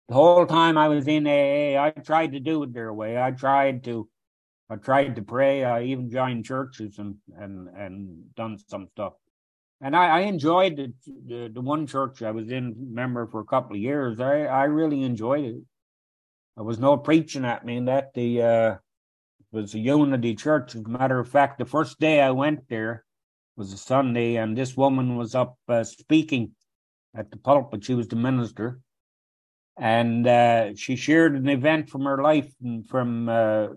The 0.10 0.14
whole 0.14 0.46
time 0.48 0.78
I 0.78 0.90
was 0.90 1.08
in 1.08 1.26
AA, 1.26 1.82
I 1.82 1.92
tried 1.92 2.34
to 2.34 2.42
do 2.42 2.64
it 2.64 2.74
their 2.74 2.92
way. 2.92 3.18
I 3.18 3.32
tried 3.32 3.86
to, 3.86 4.10
I 4.70 4.76
tried 4.76 5.16
to 5.16 5.22
pray. 5.22 5.64
I 5.64 5.84
even 5.84 6.12
joined 6.12 6.44
churches 6.44 7.00
and 7.00 7.16
and 7.38 7.70
and 7.70 8.36
done 8.36 8.58
some 8.68 8.90
stuff. 8.92 9.14
And 9.84 9.96
I, 9.96 10.20
I 10.20 10.20
enjoyed 10.22 10.78
the, 10.78 10.94
the, 11.28 11.52
the 11.52 11.62
one 11.62 11.88
church 11.88 12.22
I 12.22 12.32
was 12.32 12.52
in 12.52 12.76
member 12.94 13.26
for 13.26 13.42
a 13.42 13.46
couple 13.46 13.76
of 13.76 13.82
years. 13.82 14.20
I 14.20 14.44
I 14.44 14.66
really 14.66 15.02
enjoyed 15.02 15.46
it. 15.46 15.64
There 16.56 16.64
was 16.64 16.80
no 16.80 16.98
preaching 16.98 17.46
at 17.46 17.66
me, 17.66 17.78
and 17.78 17.88
that 17.88 18.14
the 18.14 18.42
uh, 18.42 18.76
was 19.52 19.74
a 19.74 19.80
unity 19.80 20.36
church. 20.36 20.76
As 20.76 20.84
a 20.84 20.90
matter 20.90 21.20
of 21.20 21.30
fact, 21.30 21.58
the 21.58 21.66
first 21.66 22.00
day 22.00 22.22
I 22.22 22.32
went 22.32 22.70
there 22.70 23.06
was 23.56 23.74
a 23.74 23.78
Sunday, 23.78 24.36
and 24.36 24.56
this 24.56 24.78
woman 24.78 25.16
was 25.18 25.34
up 25.34 25.58
uh, 25.68 25.84
speaking 25.84 26.52
at 27.16 27.32
the 27.32 27.38
pulpit. 27.38 27.84
She 27.84 27.96
was 27.96 28.08
the 28.08 28.16
minister, 28.16 28.80
and 29.78 30.28
uh, 30.28 30.76
she 30.76 30.96
shared 30.96 31.36
an 31.36 31.50
event 31.50 31.90
from 31.90 32.04
her 32.06 32.22
life 32.22 32.54
from 32.88 33.30
uh, 33.30 33.68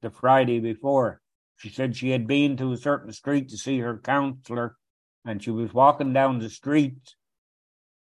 the 0.00 0.10
Friday 0.10 0.58
before. 0.60 1.20
She 1.58 1.68
said 1.68 1.94
she 1.94 2.10
had 2.10 2.26
been 2.26 2.56
to 2.56 2.72
a 2.72 2.78
certain 2.78 3.12
street 3.12 3.50
to 3.50 3.58
see 3.58 3.78
her 3.80 3.98
counselor, 3.98 4.76
and 5.24 5.42
she 5.42 5.50
was 5.50 5.72
walking 5.72 6.12
down 6.12 6.38
the 6.38 6.50
street 6.50 7.14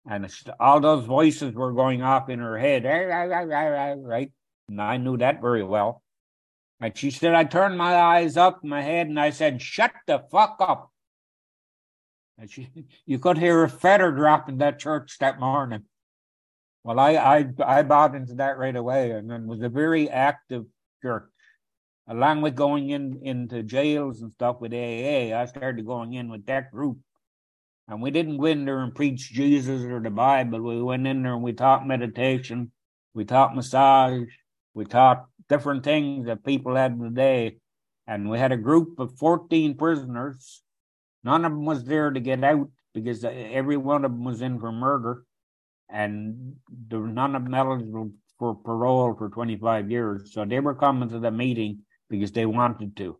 and 0.08 0.30
all 0.60 0.80
those 0.80 1.06
voices 1.06 1.54
were 1.54 1.74
going 1.74 2.02
off 2.04 2.30
in 2.30 2.40
her 2.40 2.58
head, 2.58 2.86
right? 2.86 4.32
And 4.70 4.82
I 4.82 4.98
knew 4.98 5.18
that 5.18 5.42
very 5.42 5.64
well. 5.64 6.04
And 6.80 6.96
she 6.96 7.10
said, 7.10 7.34
I 7.34 7.46
turned 7.46 7.78
my 7.78 7.96
eyes 7.96 8.38
up 8.38 8.64
my 8.64 8.82
head 8.82 9.08
and 9.08 9.20
I 9.20 9.30
said, 9.32 9.62
shut 9.62 9.94
the 10.06 10.24
fuck 10.32 10.58
up. 10.60 10.92
And 12.38 12.52
she, 12.52 12.70
you 13.06 13.18
could 13.18 13.38
hear 13.38 13.64
a 13.64 13.70
feather 13.70 14.12
drop 14.12 14.50
in 14.50 14.60
that 14.60 14.80
church 14.80 15.18
that 15.20 15.40
morning. 15.40 15.84
Well, 16.84 17.00
I, 17.00 17.16
I, 17.16 17.48
I 17.66 17.84
bought 17.84 18.14
into 18.14 18.36
that 18.36 18.60
right 18.60 18.76
away 18.76 19.12
and 19.12 19.32
it 19.32 19.42
was 19.42 19.62
a 19.62 19.70
very 19.70 20.08
active 20.10 20.66
church. 21.02 21.24
Along 22.08 22.42
with 22.42 22.56
going 22.56 22.90
in 22.92 23.20
into 23.24 23.64
jails 23.64 24.22
and 24.22 24.32
stuff 24.34 24.62
with 24.62 24.74
AA, 24.74 25.36
I 25.36 25.46
started 25.46 25.86
going 25.86 26.14
in 26.14 26.30
with 26.30 26.46
that 26.46 26.72
group 26.72 27.00
And 27.88 28.02
we 28.02 28.12
didn't 28.12 28.38
go 28.38 28.46
in 28.46 28.66
there 28.66 28.82
and 28.82 28.96
preach 28.96 29.32
Jesus 29.32 29.84
or 29.84 30.00
the 30.02 30.10
Bible. 30.10 30.62
We 30.62 30.82
went 30.82 31.08
in 31.08 31.24
there 31.24 31.34
and 31.34 31.44
we 31.44 31.54
taught 31.54 31.88
meditation, 31.88 32.72
we 33.14 33.26
taught 33.26 33.56
massage, 33.56 34.30
we 34.74 34.86
taught 34.86 35.26
different 35.50 35.84
things 35.84 36.26
that 36.26 36.44
people 36.44 36.76
had 36.76 37.00
today. 37.00 37.58
And 38.08 38.30
we 38.30 38.40
had 38.40 38.52
a 38.52 38.58
group 38.58 39.00
of 39.00 39.18
14 39.18 39.78
prisoners. 39.78 40.64
None 41.24 41.46
of 41.46 41.52
them 41.52 41.66
was 41.66 41.86
there 41.86 42.12
to 42.12 42.20
get 42.20 42.44
out 42.44 42.70
because 42.94 43.24
every 43.26 43.78
one 43.78 44.06
of 44.06 44.12
them 44.12 44.24
was 44.24 44.42
in 44.42 44.60
for 44.60 44.72
murder. 44.72 45.24
And 45.90 46.56
there 46.70 47.00
were 47.00 47.08
none 47.08 47.36
of 47.36 47.44
them 47.44 47.54
eligible 47.54 48.12
for 48.40 48.56
parole 48.56 49.16
for 49.18 49.30
25 49.30 49.92
years. 49.92 50.34
So 50.34 50.46
they 50.46 50.60
were 50.60 50.76
coming 50.76 51.10
to 51.10 51.20
the 51.20 51.32
meeting 51.32 51.80
because 52.10 52.32
they 52.32 52.46
wanted 52.46 52.96
to 52.98 53.18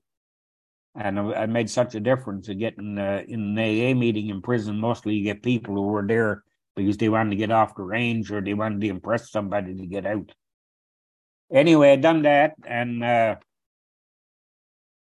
and 0.96 1.20
I 1.20 1.46
made 1.46 1.70
such 1.70 1.94
a 1.96 2.00
difference 2.00 2.48
in 2.48 2.58
getting 2.58 2.98
uh, 2.98 3.22
in 3.28 3.58
an 3.58 3.60
AA 3.60 3.94
meeting 3.94 4.30
in 4.30 4.42
prison. 4.42 4.80
Mostly, 4.80 5.16
you 5.16 5.24
get 5.24 5.44
people 5.44 5.76
who 5.76 5.88
were 5.88 6.08
there 6.08 6.44
because 6.76 6.98
they 6.98 7.10
wanted 7.10 7.32
to 7.32 7.36
get 7.36 7.52
off 7.52 7.76
the 7.76 7.84
range 7.84 8.32
or 8.32 8.42
they 8.42 8.54
wanted 8.54 8.82
to 8.82 8.88
impress 8.88 9.30
somebody 9.30 9.76
to 9.76 9.86
get 9.86 10.06
out. 10.06 10.32
Anyway, 11.52 11.92
I 11.92 11.96
done 11.98 12.22
that, 12.24 12.56
and 12.66 13.04
uh, 13.04 13.36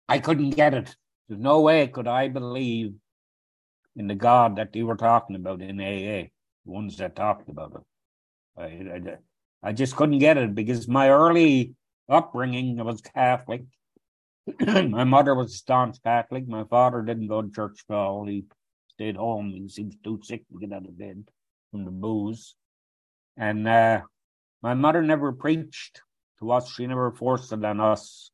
I 0.07 0.19
couldn't 0.19 0.51
get 0.51 0.73
it. 0.73 0.95
There's 1.27 1.41
no 1.41 1.61
way 1.61 1.87
could 1.87 2.07
I 2.07 2.29
believe 2.29 2.93
in 3.97 4.07
the 4.07 4.15
God 4.15 4.55
that 4.55 4.71
they 4.71 4.83
were 4.83 4.95
talking 4.95 5.35
about 5.35 5.61
in 5.61 5.79
AA, 5.79 6.29
the 6.65 6.71
ones 6.71 6.97
that 6.97 7.17
talked 7.17 7.49
about 7.49 7.73
it. 7.75 8.61
I, 8.61 8.63
I, 8.63 9.69
I 9.69 9.73
just 9.73 9.95
couldn't 9.97 10.19
get 10.19 10.37
it 10.37 10.55
because 10.55 10.87
my 10.87 11.09
early 11.09 11.75
upbringing 12.09 12.83
was 12.83 13.01
Catholic 13.01 13.63
my 14.59 15.03
mother 15.03 15.35
was 15.35 15.53
a 15.53 15.57
staunch 15.57 16.01
Catholic. 16.03 16.47
My 16.47 16.63
father 16.63 17.01
didn't 17.01 17.27
go 17.27 17.41
to 17.41 17.51
church 17.51 17.83
at 17.89 17.95
all. 17.95 18.25
He 18.25 18.45
stayed 18.87 19.15
home. 19.15 19.51
He 19.51 19.67
seemed 19.67 19.95
too 20.03 20.19
sick 20.23 20.43
to 20.47 20.59
get 20.59 20.73
out 20.73 20.87
of 20.87 20.97
bed 20.97 21.25
from 21.69 21.85
the 21.85 21.91
booze. 21.91 22.55
And 23.37 23.67
uh, 23.67 24.01
my 24.61 24.73
mother 24.73 25.01
never 25.01 25.31
preached 25.31 26.01
to 26.39 26.51
us. 26.51 26.73
She 26.73 26.87
never 26.87 27.11
forced 27.11 27.53
it 27.53 27.63
on 27.63 27.79
us. 27.79 28.31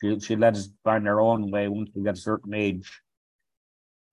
She, 0.00 0.20
she 0.20 0.36
let 0.36 0.54
us 0.54 0.68
find 0.84 1.08
our 1.08 1.20
own 1.20 1.50
way 1.50 1.68
once 1.68 1.90
we 1.94 2.02
got 2.02 2.14
a 2.14 2.20
certain 2.20 2.54
age. 2.54 3.00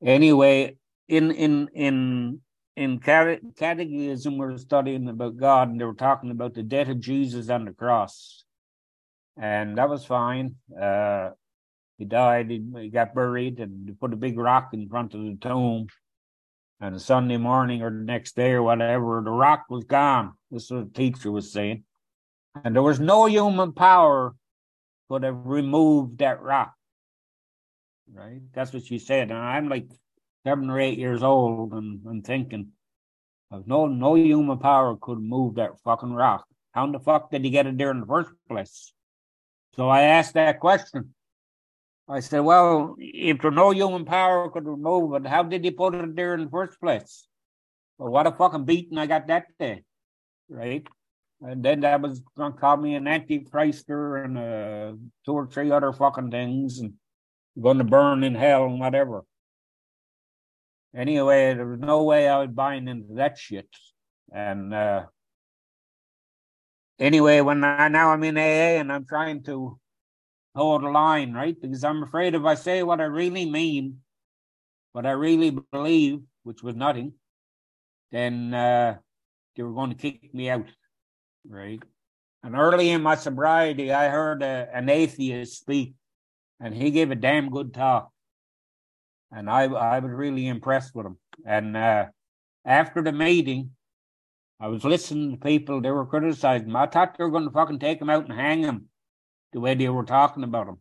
Anyway, 0.01 0.77
in 1.09 1.31
in 1.31 1.67
in 1.73 2.41
in 2.77 2.99
catechism, 2.99 4.37
we 4.37 4.45
were 4.45 4.57
studying 4.57 5.09
about 5.09 5.35
God, 5.35 5.69
and 5.69 5.81
they 5.81 5.85
were 5.85 5.93
talking 5.93 6.31
about 6.31 6.53
the 6.53 6.63
death 6.63 6.87
of 6.87 7.01
Jesus 7.01 7.49
on 7.49 7.65
the 7.65 7.73
cross 7.73 8.45
and 9.39 9.77
that 9.77 9.89
was 9.89 10.05
fine. 10.05 10.55
Uh, 10.79 11.29
he 11.97 12.05
died. 12.05 12.51
He, 12.51 12.63
he, 12.77 12.89
got 12.89 13.15
buried, 13.15 13.59
and 13.59 13.97
put 13.99 14.13
a 14.13 14.17
big 14.17 14.37
rock 14.37 14.69
in 14.73 14.87
front 14.89 15.13
of 15.13 15.21
the 15.21 15.37
tomb. 15.39 15.87
And 16.81 17.01
Sunday 17.01 17.37
morning 17.37 17.81
or 17.81 17.89
the 17.89 17.97
next 17.97 18.35
day 18.35 18.51
or 18.51 18.63
whatever, 18.63 19.21
the 19.23 19.31
rock 19.31 19.65
was 19.69 19.83
gone. 19.85 20.33
This 20.51 20.65
is 20.65 20.71
what 20.71 20.93
the 20.93 20.97
teacher 20.97 21.31
was 21.31 21.51
saying, 21.51 21.83
and 22.63 22.75
there 22.75 22.83
was 22.83 22.99
no 22.99 23.25
human 23.25 23.73
power 23.73 24.35
could 25.09 25.23
have 25.23 25.45
removed 25.45 26.19
that 26.19 26.41
rock. 26.41 26.73
Right? 28.13 28.41
That's 28.53 28.73
what 28.73 28.85
she 28.85 28.99
said. 28.99 29.29
And 29.29 29.39
I'm 29.39 29.69
like 29.69 29.89
seven 30.45 30.69
or 30.69 30.79
eight 30.79 30.97
years 30.97 31.23
old, 31.23 31.73
and 31.73 31.99
I'm 32.07 32.21
thinking, 32.21 32.69
no, 33.65 33.87
no 33.87 34.15
human 34.15 34.59
power 34.59 34.95
could 34.99 35.19
move 35.19 35.55
that 35.55 35.79
fucking 35.83 36.13
rock. 36.13 36.45
How 36.71 36.85
in 36.85 36.91
the 36.91 36.99
fuck 36.99 37.31
did 37.31 37.43
he 37.43 37.49
get 37.49 37.67
it 37.67 37.77
there 37.77 37.91
in 37.91 38.01
the 38.01 38.05
first 38.05 38.31
place? 38.47 38.93
So 39.75 39.87
I 39.87 40.01
asked 40.01 40.33
that 40.33 40.59
question. 40.59 41.13
I 42.07 42.21
said, 42.21 42.39
well, 42.39 42.95
if 42.97 43.43
no 43.43 43.69
human 43.69 44.03
power 44.03 44.49
could 44.49 44.65
remove 44.65 45.13
it, 45.13 45.27
how 45.27 45.43
did 45.43 45.63
he 45.63 45.71
put 45.71 45.93
it 45.93 46.15
there 46.15 46.33
in 46.33 46.45
the 46.45 46.49
first 46.49 46.79
place? 46.79 47.27
Well, 47.99 48.09
what 48.09 48.25
a 48.25 48.31
fucking 48.31 48.65
beating 48.65 48.97
I 48.97 49.05
got 49.05 49.27
that 49.27 49.45
day, 49.59 49.83
right? 50.49 50.87
And 51.41 51.63
then 51.63 51.81
that 51.81 52.01
was 52.01 52.21
going 52.35 52.53
to 52.53 52.57
call 52.57 52.77
me 52.77 52.95
an 52.95 53.05
antichrister 53.05 54.25
and 54.25 54.37
uh, 54.37 54.97
two 55.25 55.33
or 55.33 55.47
three 55.47 55.71
other 55.71 55.93
fucking 55.93 56.31
things 56.31 56.79
and 56.79 56.93
going 57.61 57.77
to 57.77 57.83
burn 57.83 58.23
in 58.23 58.35
hell 58.35 58.65
and 58.65 58.79
whatever. 58.79 59.23
Anyway, 60.95 61.53
there 61.53 61.67
was 61.67 61.79
no 61.79 62.03
way 62.03 62.27
I 62.27 62.39
was 62.39 62.49
buying 62.49 62.87
into 62.87 63.13
that 63.15 63.37
shit. 63.37 63.69
And 64.33 64.73
uh, 64.73 65.03
anyway, 66.99 67.41
when 67.41 67.63
I 67.63 67.87
now 67.87 68.11
I'm 68.11 68.23
in 68.23 68.37
AA 68.37 68.79
and 68.79 68.91
I'm 68.91 69.05
trying 69.05 69.43
to 69.43 69.79
hold 70.55 70.83
a 70.83 70.89
line, 70.89 71.33
right? 71.33 71.59
Because 71.59 71.83
I'm 71.83 72.03
afraid 72.03 72.35
if 72.35 72.43
I 72.43 72.55
say 72.55 72.83
what 72.83 73.01
I 73.01 73.05
really 73.05 73.49
mean, 73.49 73.99
what 74.91 75.05
I 75.05 75.11
really 75.11 75.51
believe, 75.71 76.21
which 76.43 76.63
was 76.63 76.75
nothing, 76.75 77.13
then 78.11 78.53
uh, 78.53 78.97
they 79.55 79.63
were 79.63 79.73
going 79.73 79.91
to 79.91 79.95
kick 79.95 80.33
me 80.33 80.49
out, 80.49 80.67
right? 81.47 81.81
And 82.43 82.55
early 82.55 82.89
in 82.89 83.01
my 83.01 83.15
sobriety, 83.15 83.91
I 83.91 84.09
heard 84.09 84.41
a, 84.41 84.69
an 84.73 84.89
atheist 84.89 85.59
speak, 85.59 85.93
and 86.59 86.73
he 86.73 86.91
gave 86.91 87.11
a 87.11 87.15
damn 87.15 87.49
good 87.49 87.73
talk, 87.73 88.11
and 89.31 89.49
I 89.49 89.63
I 89.63 89.99
was 89.99 90.11
really 90.11 90.47
impressed 90.47 90.95
with 90.95 91.05
him. 91.05 91.17
And 91.45 91.75
uh, 91.75 92.05
after 92.65 93.01
the 93.01 93.11
meeting, 93.11 93.71
I 94.59 94.67
was 94.67 94.83
listening 94.83 95.31
to 95.31 95.37
people, 95.37 95.81
they 95.81 95.91
were 95.91 96.05
criticizing 96.05 96.67
him. 96.69 96.75
I 96.75 96.87
thought 96.87 97.17
they 97.17 97.23
were 97.23 97.31
going 97.31 97.45
to 97.45 97.51
fucking 97.51 97.79
take 97.79 98.01
him 98.01 98.09
out 98.09 98.27
and 98.27 98.37
hang 98.37 98.59
him 98.59 98.89
the 99.53 99.59
way 99.59 99.73
they 99.73 99.87
were 99.89 100.03
talking 100.03 100.43
about 100.43 100.67
him, 100.67 100.77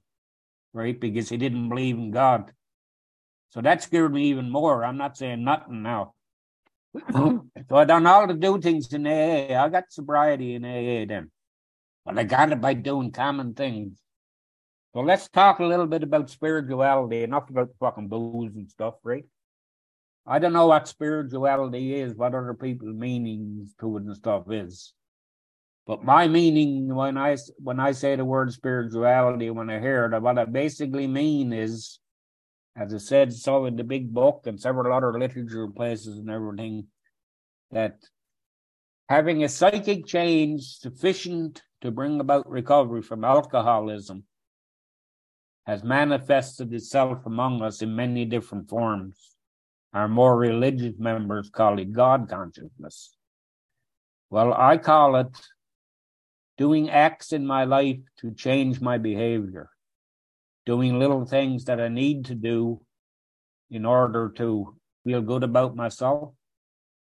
right? 0.72 0.98
Because 0.98 1.28
he 1.28 1.36
didn't 1.36 1.68
believe 1.68 1.96
in 1.96 2.10
God. 2.10 2.52
So 3.50 3.60
that 3.60 3.82
scared 3.82 4.12
me 4.12 4.24
even 4.30 4.50
more. 4.50 4.84
I'm 4.84 4.98
not 4.98 5.16
saying 5.16 5.44
nothing 5.44 5.82
now. 5.82 6.14
so 7.12 7.42
I 7.70 7.84
done 7.84 8.06
all 8.06 8.26
the 8.26 8.34
do 8.34 8.60
things 8.60 8.92
in 8.92 9.06
AA. 9.06 9.54
I 9.54 9.68
got 9.68 9.84
sobriety 9.90 10.54
in 10.54 10.64
AA 10.64 11.06
then. 11.06 11.30
But 12.04 12.18
I 12.18 12.24
got 12.24 12.52
it 12.52 12.60
by 12.60 12.74
doing 12.74 13.12
common 13.12 13.54
things. 13.54 13.98
So 14.94 15.00
let's 15.00 15.28
talk 15.28 15.60
a 15.60 15.64
little 15.64 15.86
bit 15.86 16.02
about 16.02 16.30
spirituality, 16.30 17.22
enough 17.22 17.48
about 17.50 17.70
fucking 17.78 18.08
booze 18.08 18.56
and 18.56 18.70
stuff, 18.70 18.94
right? 19.04 19.24
I 20.30 20.38
don't 20.38 20.52
know 20.52 20.66
what 20.66 20.86
spirituality 20.86 21.94
is, 21.94 22.14
what 22.14 22.34
other 22.34 22.52
people's 22.52 22.94
meanings 22.94 23.74
to 23.80 23.96
it 23.96 24.02
and 24.02 24.14
stuff 24.14 24.44
is. 24.50 24.92
But 25.86 26.04
my 26.04 26.28
meaning 26.28 26.94
when 26.94 27.16
I 27.16 27.38
when 27.62 27.80
I 27.80 27.92
say 27.92 28.14
the 28.14 28.26
word 28.26 28.52
spirituality, 28.52 29.48
when 29.48 29.70
I 29.70 29.80
hear 29.80 30.04
it, 30.04 30.20
what 30.20 30.38
I 30.38 30.44
basically 30.44 31.06
mean 31.06 31.54
is, 31.54 31.98
as 32.76 32.92
I 32.92 32.98
said 32.98 33.32
so 33.32 33.64
in 33.64 33.76
the 33.76 33.84
big 33.84 34.12
book 34.12 34.42
and 34.44 34.60
several 34.60 34.92
other 34.92 35.18
literature 35.18 35.66
places 35.68 36.18
and 36.18 36.28
everything, 36.28 36.88
that 37.70 37.96
having 39.08 39.44
a 39.44 39.48
psychic 39.48 40.04
change 40.04 40.76
sufficient 40.76 41.62
to 41.80 41.90
bring 41.90 42.20
about 42.20 42.50
recovery 42.50 43.00
from 43.00 43.24
alcoholism 43.24 44.24
has 45.64 45.82
manifested 45.82 46.70
itself 46.74 47.24
among 47.24 47.62
us 47.62 47.80
in 47.80 47.96
many 47.96 48.26
different 48.26 48.68
forms. 48.68 49.37
Our 49.94 50.08
more 50.08 50.36
religious 50.36 50.94
members 50.98 51.50
call 51.50 51.78
it 51.78 51.92
God 51.92 52.28
consciousness. 52.28 53.16
Well, 54.30 54.52
I 54.52 54.76
call 54.76 55.16
it 55.16 55.34
doing 56.58 56.90
acts 56.90 57.32
in 57.32 57.46
my 57.46 57.64
life 57.64 58.00
to 58.18 58.32
change 58.32 58.80
my 58.80 58.98
behavior, 58.98 59.70
doing 60.66 60.98
little 60.98 61.24
things 61.24 61.64
that 61.64 61.80
I 61.80 61.88
need 61.88 62.26
to 62.26 62.34
do 62.34 62.82
in 63.70 63.86
order 63.86 64.28
to 64.36 64.76
feel 65.04 65.22
good 65.22 65.42
about 65.42 65.76
myself, 65.76 66.34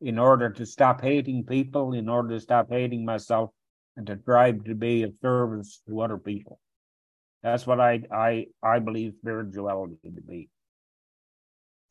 in 0.00 0.18
order 0.18 0.48
to 0.50 0.64
stop 0.64 1.02
hating 1.02 1.44
people, 1.44 1.92
in 1.92 2.08
order 2.08 2.30
to 2.30 2.40
stop 2.40 2.68
hating 2.70 3.04
myself, 3.04 3.50
and 3.96 4.06
to 4.06 4.18
strive 4.22 4.64
to 4.64 4.74
be 4.74 5.02
of 5.02 5.12
service 5.20 5.82
to 5.86 6.00
other 6.00 6.16
people. 6.16 6.58
That's 7.42 7.66
what 7.66 7.80
I 7.80 8.02
I 8.10 8.46
I 8.62 8.78
believe 8.78 9.14
spirituality 9.20 9.96
to 10.04 10.22
be. 10.22 10.48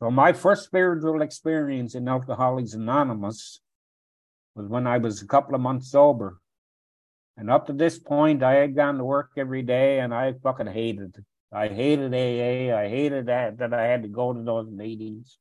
So 0.00 0.10
my 0.10 0.32
first 0.32 0.64
spiritual 0.64 1.20
experience 1.20 1.94
in 1.94 2.08
Alcoholics 2.08 2.72
Anonymous 2.72 3.60
was 4.54 4.66
when 4.66 4.86
I 4.86 4.96
was 4.96 5.20
a 5.20 5.26
couple 5.26 5.54
of 5.54 5.60
months 5.60 5.90
sober. 5.90 6.40
And 7.36 7.50
up 7.50 7.66
to 7.66 7.74
this 7.74 7.98
point, 7.98 8.42
I 8.42 8.54
had 8.54 8.74
gone 8.74 8.96
to 8.96 9.04
work 9.04 9.32
every 9.36 9.62
day 9.62 10.00
and 10.00 10.14
I 10.14 10.32
fucking 10.42 10.68
hated 10.68 11.16
it. 11.18 11.24
I 11.52 11.68
hated 11.68 12.14
AA. 12.14 12.74
I 12.74 12.88
hated 12.88 13.26
that, 13.26 13.58
that 13.58 13.74
I 13.74 13.86
had 13.86 14.02
to 14.02 14.08
go 14.08 14.32
to 14.32 14.42
those 14.42 14.70
meetings. 14.70 15.36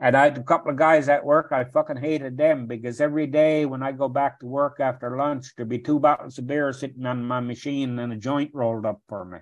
And 0.00 0.16
I 0.16 0.24
had 0.24 0.38
a 0.38 0.42
couple 0.42 0.70
of 0.70 0.78
guys 0.78 1.08
at 1.08 1.24
work, 1.24 1.48
I 1.50 1.64
fucking 1.64 1.96
hated 1.96 2.38
them 2.38 2.66
because 2.66 3.00
every 3.00 3.26
day 3.26 3.66
when 3.66 3.82
I 3.82 3.92
go 3.92 4.08
back 4.08 4.38
to 4.40 4.46
work 4.46 4.78
after 4.78 5.16
lunch, 5.16 5.54
there'd 5.56 5.68
be 5.68 5.80
two 5.80 5.98
bottles 5.98 6.38
of 6.38 6.46
beer 6.46 6.72
sitting 6.72 7.04
on 7.04 7.24
my 7.24 7.40
machine 7.40 7.98
and 7.98 8.12
a 8.12 8.16
joint 8.16 8.52
rolled 8.54 8.86
up 8.86 9.02
for 9.08 9.24
me. 9.24 9.38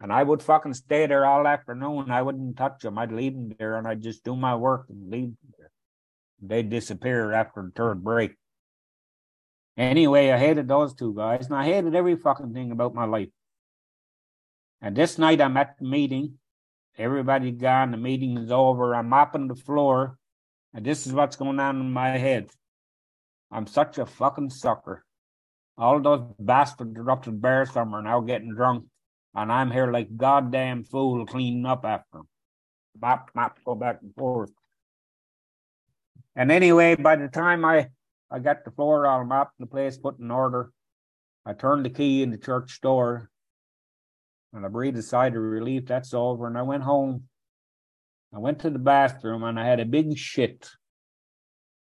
And 0.00 0.12
I 0.12 0.22
would 0.22 0.42
fucking 0.42 0.74
stay 0.74 1.06
there 1.06 1.26
all 1.26 1.46
afternoon. 1.46 2.10
I 2.10 2.22
wouldn't 2.22 2.56
touch 2.56 2.82
them. 2.82 2.98
I'd 2.98 3.12
leave 3.12 3.34
them 3.34 3.54
there 3.58 3.76
and 3.76 3.86
I'd 3.86 4.02
just 4.02 4.24
do 4.24 4.34
my 4.34 4.54
work 4.54 4.86
and 4.88 5.10
leave 5.10 5.28
them 5.28 5.54
there. 5.58 5.70
They'd 6.40 6.70
disappear 6.70 7.32
after 7.32 7.62
the 7.62 7.70
third 7.70 8.02
break. 8.02 8.32
Anyway, 9.76 10.30
I 10.30 10.38
hated 10.38 10.68
those 10.68 10.94
two 10.94 11.14
guys 11.14 11.46
and 11.46 11.54
I 11.54 11.64
hated 11.64 11.94
every 11.94 12.16
fucking 12.16 12.54
thing 12.54 12.72
about 12.72 12.94
my 12.94 13.04
life. 13.04 13.28
And 14.80 14.96
this 14.96 15.18
night 15.18 15.40
I'm 15.40 15.56
at 15.58 15.76
the 15.78 15.86
meeting 15.86 16.38
Everybody 17.00 17.50
gone. 17.50 17.92
The 17.92 17.96
meeting 17.96 18.36
is 18.36 18.50
over. 18.50 18.94
I'm 18.94 19.08
mopping 19.08 19.48
the 19.48 19.54
floor. 19.54 20.18
And 20.74 20.84
this 20.84 21.06
is 21.06 21.14
what's 21.14 21.36
going 21.36 21.58
on 21.58 21.80
in 21.80 21.90
my 21.90 22.10
head. 22.10 22.50
I'm 23.50 23.66
such 23.66 23.96
a 23.96 24.04
fucking 24.04 24.50
sucker. 24.50 25.04
All 25.78 25.98
those 26.00 26.22
bastards 26.38 26.96
are 26.98 27.10
up 27.10 27.24
to 27.24 27.30
the 27.30 27.36
bar 27.36 27.64
somewhere 27.64 28.02
now 28.02 28.20
getting 28.20 28.54
drunk. 28.54 28.84
And 29.34 29.52
I'm 29.52 29.70
here 29.70 29.90
like 29.90 30.16
goddamn 30.16 30.84
fool 30.84 31.24
cleaning 31.26 31.66
up 31.66 31.84
after 31.84 32.18
them. 32.18 32.28
Mop, 33.00 33.30
mop, 33.34 33.58
go 33.64 33.74
back 33.74 33.98
and 34.02 34.14
forth. 34.14 34.50
And 36.34 36.50
anyway, 36.50 36.96
by 36.96 37.16
the 37.16 37.28
time 37.28 37.64
I, 37.64 37.88
I 38.30 38.40
got 38.40 38.64
the 38.64 38.70
floor 38.70 39.06
all 39.06 39.24
mopped 39.24 39.58
and 39.58 39.68
the 39.68 39.70
place 39.70 39.96
put 39.96 40.18
in 40.18 40.30
order, 40.30 40.72
I 41.46 41.52
turned 41.52 41.84
the 41.84 41.90
key 41.90 42.22
in 42.22 42.30
the 42.30 42.38
church 42.38 42.80
door 42.80 43.30
and 44.52 44.64
I 44.64 44.68
breathed 44.68 44.98
a 44.98 45.02
sigh 45.02 45.28
of 45.28 45.34
relief. 45.34 45.86
That's 45.86 46.12
over. 46.12 46.46
And 46.46 46.58
I 46.58 46.62
went 46.62 46.82
home. 46.82 47.24
I 48.34 48.38
went 48.38 48.60
to 48.60 48.70
the 48.70 48.78
bathroom 48.78 49.44
and 49.44 49.58
I 49.58 49.66
had 49.66 49.80
a 49.80 49.84
big 49.84 50.16
shit. 50.16 50.68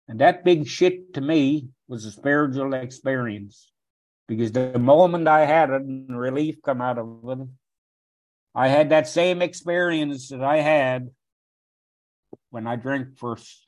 And 0.07 0.19
that 0.19 0.43
big 0.45 0.67
shit 0.67 1.13
to 1.15 1.21
me 1.21 1.69
was 1.87 2.05
a 2.05 2.11
spiritual 2.11 2.73
experience 2.73 3.71
because 4.27 4.51
the 4.51 4.79
moment 4.79 5.27
I 5.27 5.45
had 5.45 5.69
it 5.69 5.81
and 5.81 6.17
relief 6.17 6.61
come 6.63 6.81
out 6.81 6.97
of 6.97 7.19
it, 7.27 7.47
I 8.53 8.67
had 8.67 8.89
that 8.89 9.07
same 9.07 9.41
experience 9.41 10.29
that 10.29 10.43
I 10.43 10.57
had 10.57 11.09
when 12.49 12.67
I 12.67 12.75
drank 12.75 13.17
first. 13.17 13.61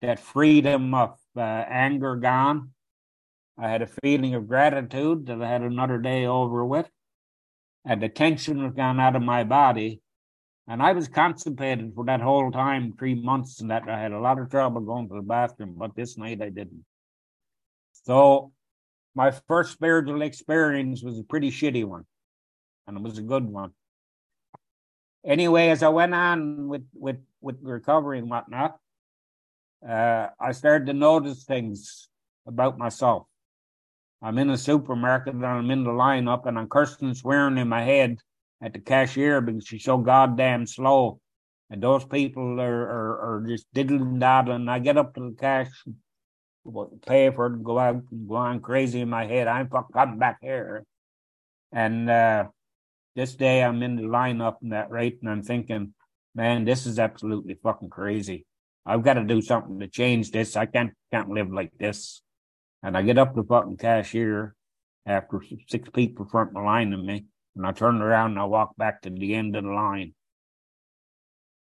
That 0.00 0.20
freedom 0.20 0.94
of 0.94 1.18
uh, 1.36 1.40
anger 1.40 2.14
gone. 2.14 2.70
I 3.58 3.68
had 3.68 3.82
a 3.82 3.88
feeling 4.02 4.34
of 4.34 4.46
gratitude 4.46 5.26
that 5.26 5.42
I 5.42 5.48
had 5.48 5.62
another 5.62 5.98
day 5.98 6.26
over 6.26 6.64
with 6.64 6.88
and 7.88 8.02
the 8.02 8.08
tension 8.08 8.62
was 8.62 8.74
gone 8.74 9.00
out 9.00 9.16
of 9.16 9.22
my 9.22 9.44
body. 9.44 10.02
And 10.66 10.82
I 10.82 10.92
was 10.92 11.08
constipated 11.08 11.94
for 11.94 12.04
that 12.04 12.20
whole 12.20 12.50
time, 12.50 12.92
three 12.98 13.14
months, 13.14 13.62
and 13.62 13.70
that 13.70 13.88
I 13.88 13.98
had 13.98 14.12
a 14.12 14.20
lot 14.20 14.38
of 14.38 14.50
trouble 14.50 14.82
going 14.82 15.08
to 15.08 15.14
the 15.14 15.22
bathroom, 15.22 15.74
but 15.78 15.96
this 15.96 16.18
night 16.18 16.42
I 16.42 16.50
didn't. 16.50 16.84
So 18.04 18.52
my 19.18 19.32
first 19.48 19.72
spiritual 19.72 20.22
experience 20.22 21.02
was 21.02 21.18
a 21.18 21.24
pretty 21.24 21.50
shitty 21.50 21.84
one, 21.84 22.04
and 22.86 22.96
it 22.96 23.02
was 23.02 23.18
a 23.18 23.22
good 23.32 23.44
one. 23.44 23.72
Anyway, 25.26 25.70
as 25.70 25.82
I 25.82 25.88
went 25.88 26.14
on 26.14 26.68
with 26.68 26.86
with 26.94 27.18
with 27.40 27.56
recovery 27.60 28.20
and 28.20 28.30
whatnot, 28.30 28.78
uh, 29.86 30.28
I 30.38 30.52
started 30.52 30.86
to 30.86 30.92
notice 30.92 31.42
things 31.42 32.08
about 32.46 32.78
myself. 32.78 33.26
I'm 34.22 34.38
in 34.38 34.50
a 34.50 34.56
supermarket 34.56 35.34
and 35.34 35.44
I'm 35.44 35.70
in 35.72 35.82
the 35.82 35.90
lineup 35.90 36.46
and 36.46 36.56
I'm 36.56 36.68
cursing 36.68 37.08
and 37.08 37.16
swearing 37.16 37.58
in 37.58 37.68
my 37.68 37.82
head 37.82 38.18
at 38.62 38.72
the 38.72 38.78
cashier 38.78 39.40
because 39.40 39.66
she's 39.66 39.84
so 39.84 39.98
goddamn 39.98 40.64
slow. 40.66 41.20
And 41.70 41.82
those 41.82 42.04
people 42.04 42.60
are, 42.60 42.82
are, 42.96 43.14
are 43.26 43.44
just 43.46 43.66
diddling 43.74 44.20
daddling. 44.20 44.68
I 44.68 44.78
get 44.78 44.96
up 44.96 45.14
to 45.14 45.20
the 45.20 45.36
cash, 45.38 45.70
pay 47.06 47.30
for 47.30 47.46
it, 47.46 47.52
and 47.54 47.64
go 47.64 47.78
out 47.78 48.02
go 48.28 48.36
on 48.36 48.60
crazy 48.60 49.00
in 49.00 49.08
my 49.08 49.26
head. 49.26 49.48
I'm 49.48 49.68
fucking 49.68 50.18
back 50.18 50.38
here. 50.40 50.84
And 51.72 52.08
uh, 52.08 52.46
this 53.14 53.34
day 53.34 53.62
I'm 53.62 53.82
in 53.82 53.96
the 53.96 54.02
lineup 54.02 54.56
and 54.62 54.72
that 54.72 54.90
rate, 54.90 55.18
and 55.20 55.30
I'm 55.30 55.42
thinking, 55.42 55.94
man, 56.34 56.64
this 56.64 56.86
is 56.86 56.98
absolutely 56.98 57.58
fucking 57.62 57.90
crazy. 57.90 58.46
I've 58.86 59.02
got 59.02 59.14
to 59.14 59.24
do 59.24 59.42
something 59.42 59.80
to 59.80 59.88
change 59.88 60.30
this. 60.30 60.56
I 60.56 60.66
can't 60.66 60.92
can't 61.12 61.28
live 61.28 61.52
like 61.52 61.72
this. 61.78 62.22
And 62.82 62.96
I 62.96 63.02
get 63.02 63.18
up 63.18 63.34
to 63.34 63.42
fucking 63.42 63.76
cashier 63.76 64.54
after 65.04 65.42
six 65.68 65.88
people 65.90 66.26
front 66.26 66.54
the 66.54 66.60
line 66.60 66.92
of 66.92 67.04
me. 67.04 67.26
And 67.56 67.66
I 67.66 67.72
turn 67.72 68.00
around 68.00 68.32
and 68.32 68.40
I 68.40 68.44
walk 68.44 68.76
back 68.76 69.02
to 69.02 69.10
the 69.10 69.34
end 69.34 69.56
of 69.56 69.64
the 69.64 69.70
line. 69.70 70.14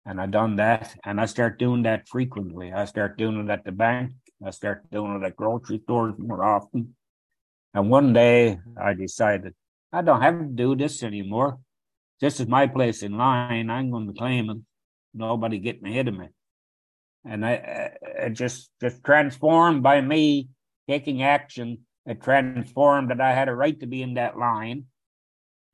And 0.07 0.20
I 0.20 0.26
done 0.26 0.57
that. 0.57 0.94
And 1.05 1.20
I 1.20 1.26
start 1.26 1.59
doing 1.59 1.83
that 1.83 2.09
frequently. 2.09 2.72
I 2.72 2.85
start 2.85 3.18
doing 3.18 3.38
it 3.38 3.50
at 3.50 3.64
the 3.64 3.72
bank. 3.72 4.12
I 4.44 4.50
start 4.50 4.90
doing 4.90 5.16
it 5.16 5.26
at 5.26 5.37
grocery 5.37 5.81
stores 5.85 6.14
more 6.18 6.44
often. 6.44 6.94
And 7.74 7.90
one 7.90 8.12
day 8.12 8.59
I 8.81 8.94
decided 8.94 9.55
I 9.92 10.02
don't 10.02 10.22
have 10.22 10.38
to 10.38 10.46
do 10.46 10.74
this 10.76 11.02
anymore. 11.02 11.59
This 12.20 12.40
is 12.40 12.46
my 12.46 12.66
place 12.66 13.02
in 13.02 13.16
line. 13.16 13.70
I'm 13.70 13.90
going 13.90 14.07
to 14.07 14.18
claim 14.18 14.50
it. 14.50 14.59
Nobody 15.14 15.59
getting 15.59 15.87
ahead 15.87 16.09
of 16.09 16.16
me. 16.16 16.28
And 17.24 17.44
I, 17.44 17.92
I 18.24 18.28
just 18.31 18.70
just 18.81 19.05
transformed 19.05 19.83
by 19.83 20.00
me 20.00 20.48
taking 20.88 21.22
action 21.22 21.85
It 22.05 22.20
transformed 22.20 23.11
that 23.11 23.20
I 23.20 23.33
had 23.33 23.48
a 23.48 23.55
right 23.55 23.78
to 23.81 23.87
be 23.87 24.02
in 24.02 24.14
that 24.14 24.37
line. 24.37 24.87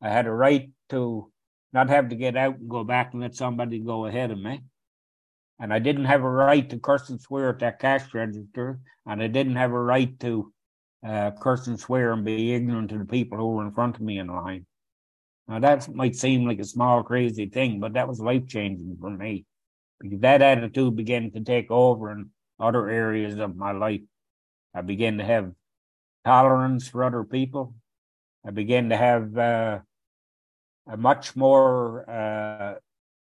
I 0.02 0.10
had 0.10 0.26
a 0.26 0.32
right 0.32 0.70
to 0.90 1.32
not 1.72 1.88
have 1.88 2.10
to 2.10 2.16
get 2.16 2.36
out 2.36 2.58
and 2.58 2.68
go 2.68 2.84
back 2.84 3.12
and 3.12 3.22
let 3.22 3.34
somebody 3.34 3.78
go 3.78 4.06
ahead 4.06 4.30
of 4.30 4.38
me. 4.38 4.62
And 5.60 5.72
I 5.72 5.78
didn't 5.78 6.04
have 6.04 6.22
a 6.22 6.30
right 6.30 6.68
to 6.70 6.78
curse 6.78 7.08
and 7.08 7.20
swear 7.20 7.50
at 7.50 7.58
that 7.60 7.80
cash 7.80 8.14
register. 8.14 8.80
And 9.06 9.22
I 9.22 9.26
didn't 9.26 9.56
have 9.56 9.72
a 9.72 9.80
right 9.80 10.18
to 10.20 10.52
uh, 11.06 11.30
curse 11.40 11.66
and 11.66 11.78
swear 11.78 12.12
and 12.12 12.24
be 12.24 12.54
ignorant 12.54 12.90
to 12.90 12.98
the 12.98 13.04
people 13.04 13.38
who 13.38 13.48
were 13.48 13.64
in 13.64 13.72
front 13.72 13.96
of 13.96 14.02
me 14.02 14.18
in 14.18 14.28
line. 14.28 14.66
Now 15.48 15.58
that 15.60 15.92
might 15.94 16.14
seem 16.14 16.46
like 16.46 16.58
a 16.58 16.64
small, 16.64 17.02
crazy 17.02 17.46
thing, 17.46 17.80
but 17.80 17.94
that 17.94 18.06
was 18.06 18.20
life 18.20 18.46
changing 18.46 18.98
for 19.00 19.10
me 19.10 19.46
because 20.00 20.20
that 20.20 20.42
attitude 20.42 20.94
began 20.94 21.30
to 21.32 21.40
take 21.40 21.70
over 21.70 22.12
in 22.12 22.30
other 22.60 22.88
areas 22.88 23.38
of 23.38 23.56
my 23.56 23.72
life. 23.72 24.02
I 24.74 24.82
began 24.82 25.18
to 25.18 25.24
have 25.24 25.52
tolerance 26.24 26.88
for 26.88 27.04
other 27.04 27.24
people. 27.24 27.74
I 28.46 28.50
began 28.50 28.90
to 28.90 28.96
have 28.96 29.36
uh, 29.36 29.78
a 30.86 30.96
much 30.96 31.34
more 31.34 32.08
uh, 32.08 32.74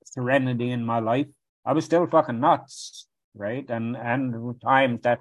serenity 0.05 0.71
in 0.71 0.85
my 0.85 1.01
life. 1.01 1.27
I 1.64 1.72
was 1.72 1.85
still 1.85 2.07
fucking 2.07 2.40
nuts, 2.40 3.07
right? 3.35 3.68
And 3.68 3.96
and 3.96 4.61
times 4.61 5.00
that 5.03 5.20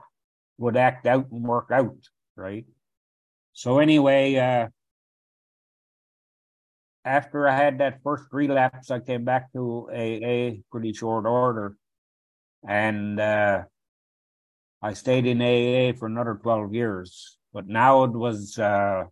would 0.57 0.77
act 0.77 1.07
out 1.07 1.31
and 1.31 1.43
work 1.43 1.69
out, 1.71 1.97
right? 2.35 2.65
So 3.53 3.79
anyway, 3.79 4.35
uh, 4.35 4.67
after 7.05 7.47
I 7.47 7.55
had 7.55 7.79
that 7.79 8.01
first 8.03 8.25
relapse, 8.31 8.91
I 8.91 8.99
came 8.99 9.25
back 9.25 9.51
to 9.53 9.89
AA 9.91 10.61
pretty 10.71 10.93
short 10.93 11.25
order, 11.25 11.75
and 12.67 13.19
uh, 13.19 13.63
I 14.81 14.93
stayed 14.93 15.25
in 15.25 15.41
AA 15.41 15.97
for 15.97 16.07
another 16.07 16.39
12 16.41 16.73
years, 16.73 17.37
but 17.53 17.67
now 17.67 18.03
it 18.05 18.11
was, 18.11 18.57
uh, 18.57 19.03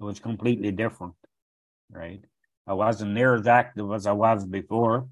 it 0.00 0.02
was 0.02 0.20
completely 0.20 0.72
different, 0.72 1.14
right? 1.90 2.22
I 2.66 2.74
wasn't 2.74 3.12
near 3.12 3.34
as 3.34 3.46
active 3.46 3.90
as 3.92 4.06
I 4.06 4.12
was 4.12 4.44
before. 4.44 5.08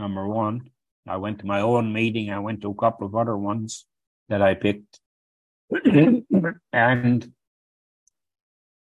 Number 0.00 0.26
one, 0.26 0.70
I 1.06 1.18
went 1.18 1.40
to 1.40 1.46
my 1.46 1.60
own 1.60 1.92
meeting. 1.92 2.30
I 2.30 2.38
went 2.38 2.62
to 2.62 2.70
a 2.70 2.74
couple 2.74 3.06
of 3.06 3.14
other 3.14 3.36
ones 3.36 3.84
that 4.30 4.40
I 4.40 4.54
picked. 4.54 4.98
and 6.72 7.32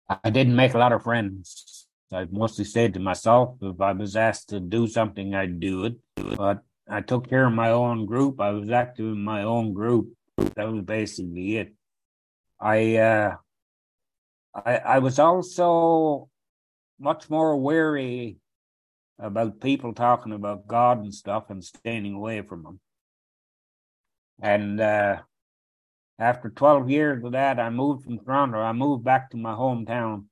I 0.08 0.30
didn't 0.30 0.56
make 0.56 0.74
a 0.74 0.78
lot 0.78 0.92
of 0.92 1.04
friends. 1.04 1.86
I 2.12 2.26
mostly 2.28 2.64
stayed 2.64 2.94
to 2.94 3.00
myself. 3.00 3.56
If 3.62 3.80
I 3.80 3.92
was 3.92 4.16
asked 4.16 4.48
to 4.48 4.58
do 4.58 4.88
something, 4.88 5.32
I'd 5.32 5.60
do 5.60 5.84
it. 5.84 5.94
But 6.16 6.64
I 6.88 7.02
took 7.02 7.28
care 7.30 7.46
of 7.46 7.52
my 7.52 7.70
own 7.70 8.06
group. 8.06 8.40
I 8.40 8.50
was 8.50 8.70
active 8.70 9.06
in 9.06 9.22
my 9.22 9.44
own 9.44 9.74
group. 9.74 10.12
That 10.56 10.72
was 10.72 10.82
basically 10.82 11.56
it. 11.58 11.72
I 12.60 12.96
uh, 12.96 13.36
I 14.54 14.76
I 14.76 14.98
was 14.98 15.20
also 15.20 16.28
much 16.98 17.30
more 17.30 17.56
wary 17.56 18.38
about 19.18 19.60
people 19.60 19.94
talking 19.94 20.32
about 20.32 20.66
God 20.66 20.98
and 20.98 21.14
stuff 21.14 21.50
and 21.50 21.64
staying 21.64 22.12
away 22.14 22.42
from 22.42 22.62
them. 22.62 22.80
And 24.40 24.80
uh, 24.80 25.22
after 26.18 26.50
12 26.50 26.90
years 26.90 27.24
of 27.24 27.32
that, 27.32 27.58
I 27.58 27.70
moved 27.70 28.04
from 28.04 28.18
Toronto. 28.18 28.60
I 28.60 28.72
moved 28.72 29.04
back 29.04 29.30
to 29.30 29.36
my 29.36 29.52
hometown 29.52 30.26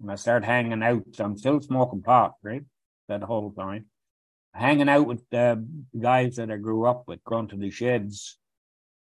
and 0.00 0.10
I 0.10 0.14
started 0.14 0.46
hanging 0.46 0.82
out. 0.82 1.02
So 1.12 1.24
I'm 1.24 1.36
still 1.36 1.60
smoking 1.60 2.02
pot, 2.02 2.34
right? 2.42 2.62
That 3.08 3.22
whole 3.22 3.52
time 3.52 3.86
hanging 4.54 4.88
out 4.88 5.06
with 5.06 5.28
the 5.30 5.66
guys 6.00 6.36
that 6.36 6.50
I 6.50 6.56
grew 6.56 6.86
up 6.86 7.04
with, 7.06 7.22
going 7.24 7.48
to 7.48 7.56
the 7.56 7.70
sheds 7.70 8.38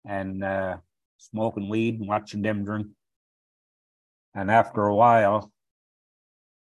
and 0.05 0.43
uh, 0.43 0.79
smoking 1.19 1.69
weed 1.69 2.01
and 2.01 2.09
watching 2.09 2.43
them 2.43 2.65
drink. 2.65 2.89
And 4.35 4.51
after 4.51 4.83
a 4.83 4.95
while, 4.95 5.53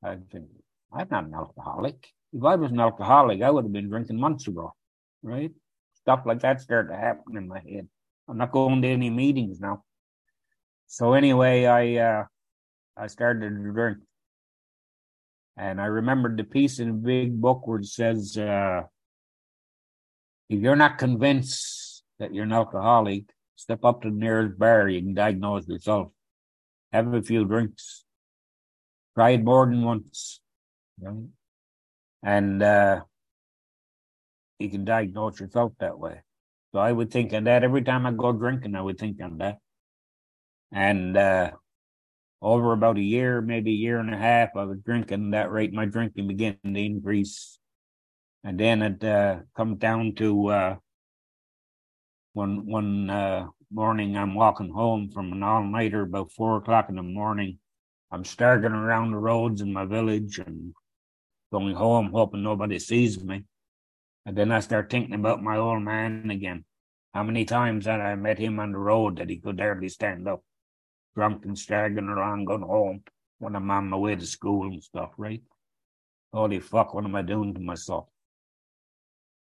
I 0.04 0.18
think, 0.32 0.48
I'm 0.94 1.08
not 1.10 1.26
an 1.26 1.34
alcoholic. 1.34 2.08
If 2.32 2.44
I 2.44 2.56
was 2.56 2.72
an 2.72 2.80
alcoholic, 2.80 3.42
I 3.42 3.50
would 3.50 3.66
have 3.66 3.74
been 3.74 3.90
drinking 3.90 4.20
months 4.20 4.48
ago, 4.48 4.74
right? 5.22 5.52
Stuff 5.96 6.22
like 6.26 6.42
that 6.42 6.62
started 6.62 6.90
to 6.90 6.98
happen 6.98 7.38
in 7.38 7.48
my 7.48 7.60
head. 7.60 7.88
I'm 8.28 8.38
not 8.38 8.52
going 8.52 8.82
to 8.82 8.88
any 8.88 9.10
meetings 9.10 9.60
now. 9.60 9.84
So 10.88 11.14
anyway, 11.14 11.66
I 11.66 11.96
uh, 11.98 12.24
I 12.96 13.08
started 13.08 13.50
to 13.50 13.72
drink. 13.72 13.98
And 15.58 15.80
I 15.80 15.86
remembered 15.86 16.38
the 16.38 16.44
piece 16.44 16.80
in 16.80 16.90
a 16.90 16.94
big 16.94 17.40
book 17.40 17.68
where 17.68 17.80
it 17.80 17.86
says, 17.86 18.38
uh, 18.38 18.84
if 20.50 20.60
you're 20.60 20.76
not 20.76 20.98
convinced 20.98 22.04
that 22.20 22.34
you're 22.34 22.46
an 22.46 22.54
alcoholic, 22.54 23.26
step 23.56 23.86
up 23.86 24.02
to 24.02 24.10
the 24.10 24.16
nearest 24.16 24.58
bar. 24.58 24.90
You 24.90 25.02
can 25.02 25.14
diagnose 25.14 25.68
yourself. 25.68 26.12
Have 26.92 27.14
a 27.14 27.22
few 27.22 27.46
drinks. 27.46 28.04
Try 29.16 29.32
it 29.32 29.44
more 29.44 29.66
than 29.66 29.84
once. 29.84 30.40
Right? 31.00 31.28
and 32.24 32.64
uh, 32.64 33.02
you 34.60 34.70
can 34.70 34.86
diagnose 34.86 35.40
yourself 35.40 35.74
that 35.80 36.00
way. 36.00 36.22
So 36.72 36.80
I 36.80 36.92
would 36.92 37.12
think 37.12 37.34
of 37.34 37.44
that 37.44 37.64
every 37.64 37.84
time 37.84 38.06
I 38.06 38.12
go 38.12 38.32
drinking. 38.32 38.76
I 38.76 38.82
would 38.82 38.98
think 38.98 39.22
on 39.22 39.38
that, 39.40 39.58
and 40.72 41.16
uh, 41.16 41.52
over 42.42 42.72
about 42.74 42.98
a 42.98 43.02
year, 43.02 43.42
maybe 43.42 43.72
a 43.72 43.76
year 43.76 44.00
and 44.00 44.14
a 44.14 44.18
half, 44.18 44.56
I 44.56 44.64
was 44.64 44.80
drinking. 44.80 45.32
That 45.32 45.52
rate, 45.52 45.74
my 45.74 45.86
drinking 45.86 46.28
began 46.28 46.58
to 46.64 46.80
increase, 46.80 47.60
and 48.44 48.60
then 48.60 48.82
it 48.82 49.04
uh, 49.04 49.40
comes 49.56 49.78
down 49.78 50.16
to 50.16 50.48
uh, 50.48 50.76
one 52.34 52.66
one 52.66 53.10
uh, 53.10 53.48
morning. 53.72 54.18
I'm 54.18 54.34
walking 54.34 54.70
home 54.70 55.12
from 55.12 55.32
an 55.32 55.44
all 55.44 55.64
nighter 55.64 56.02
about 56.02 56.32
four 56.32 56.58
o'clock 56.58 56.90
in 56.90 56.96
the 56.96 57.04
morning. 57.04 57.60
I'm 58.12 58.26
staggering 58.26 58.74
around 58.74 59.12
the 59.12 59.18
roads 59.18 59.62
in 59.62 59.74
my 59.74 59.86
village 59.86 60.40
and 60.40 60.74
going 61.54 61.76
home, 61.76 62.10
hoping 62.12 62.42
nobody 62.42 62.80
sees 62.80 63.24
me. 63.24 63.44
And 64.26 64.36
then 64.36 64.52
I 64.52 64.60
start 64.60 64.90
thinking 64.90 65.14
about 65.14 65.44
my 65.44 65.58
old 65.58 65.84
man 65.84 66.32
again. 66.32 66.66
How 67.14 67.22
many 67.22 67.46
times 67.46 67.86
had 67.86 68.02
I 68.02 68.16
met 68.16 68.40
him 68.40 68.60
on 68.60 68.72
the 68.72 68.80
road 68.80 69.18
that 69.18 69.30
he 69.30 69.38
could 69.38 69.60
hardly 69.60 69.90
stand 69.90 70.28
up, 70.28 70.42
drunk 71.16 71.46
and 71.46 71.58
staggering 71.58 72.10
around, 72.10 72.46
going 72.46 72.64
home 72.64 73.04
when 73.38 73.56
I'm 73.56 73.70
on 73.70 73.90
my 73.90 73.98
way 73.98 74.16
to 74.16 74.26
school 74.26 74.66
and 74.66 74.84
stuff, 74.84 75.12
right? 75.18 75.44
Holy 76.34 76.60
fuck, 76.60 76.96
what 76.96 77.06
am 77.06 77.16
I 77.16 77.22
doing 77.22 77.54
to 77.54 77.60
myself? 77.60 78.08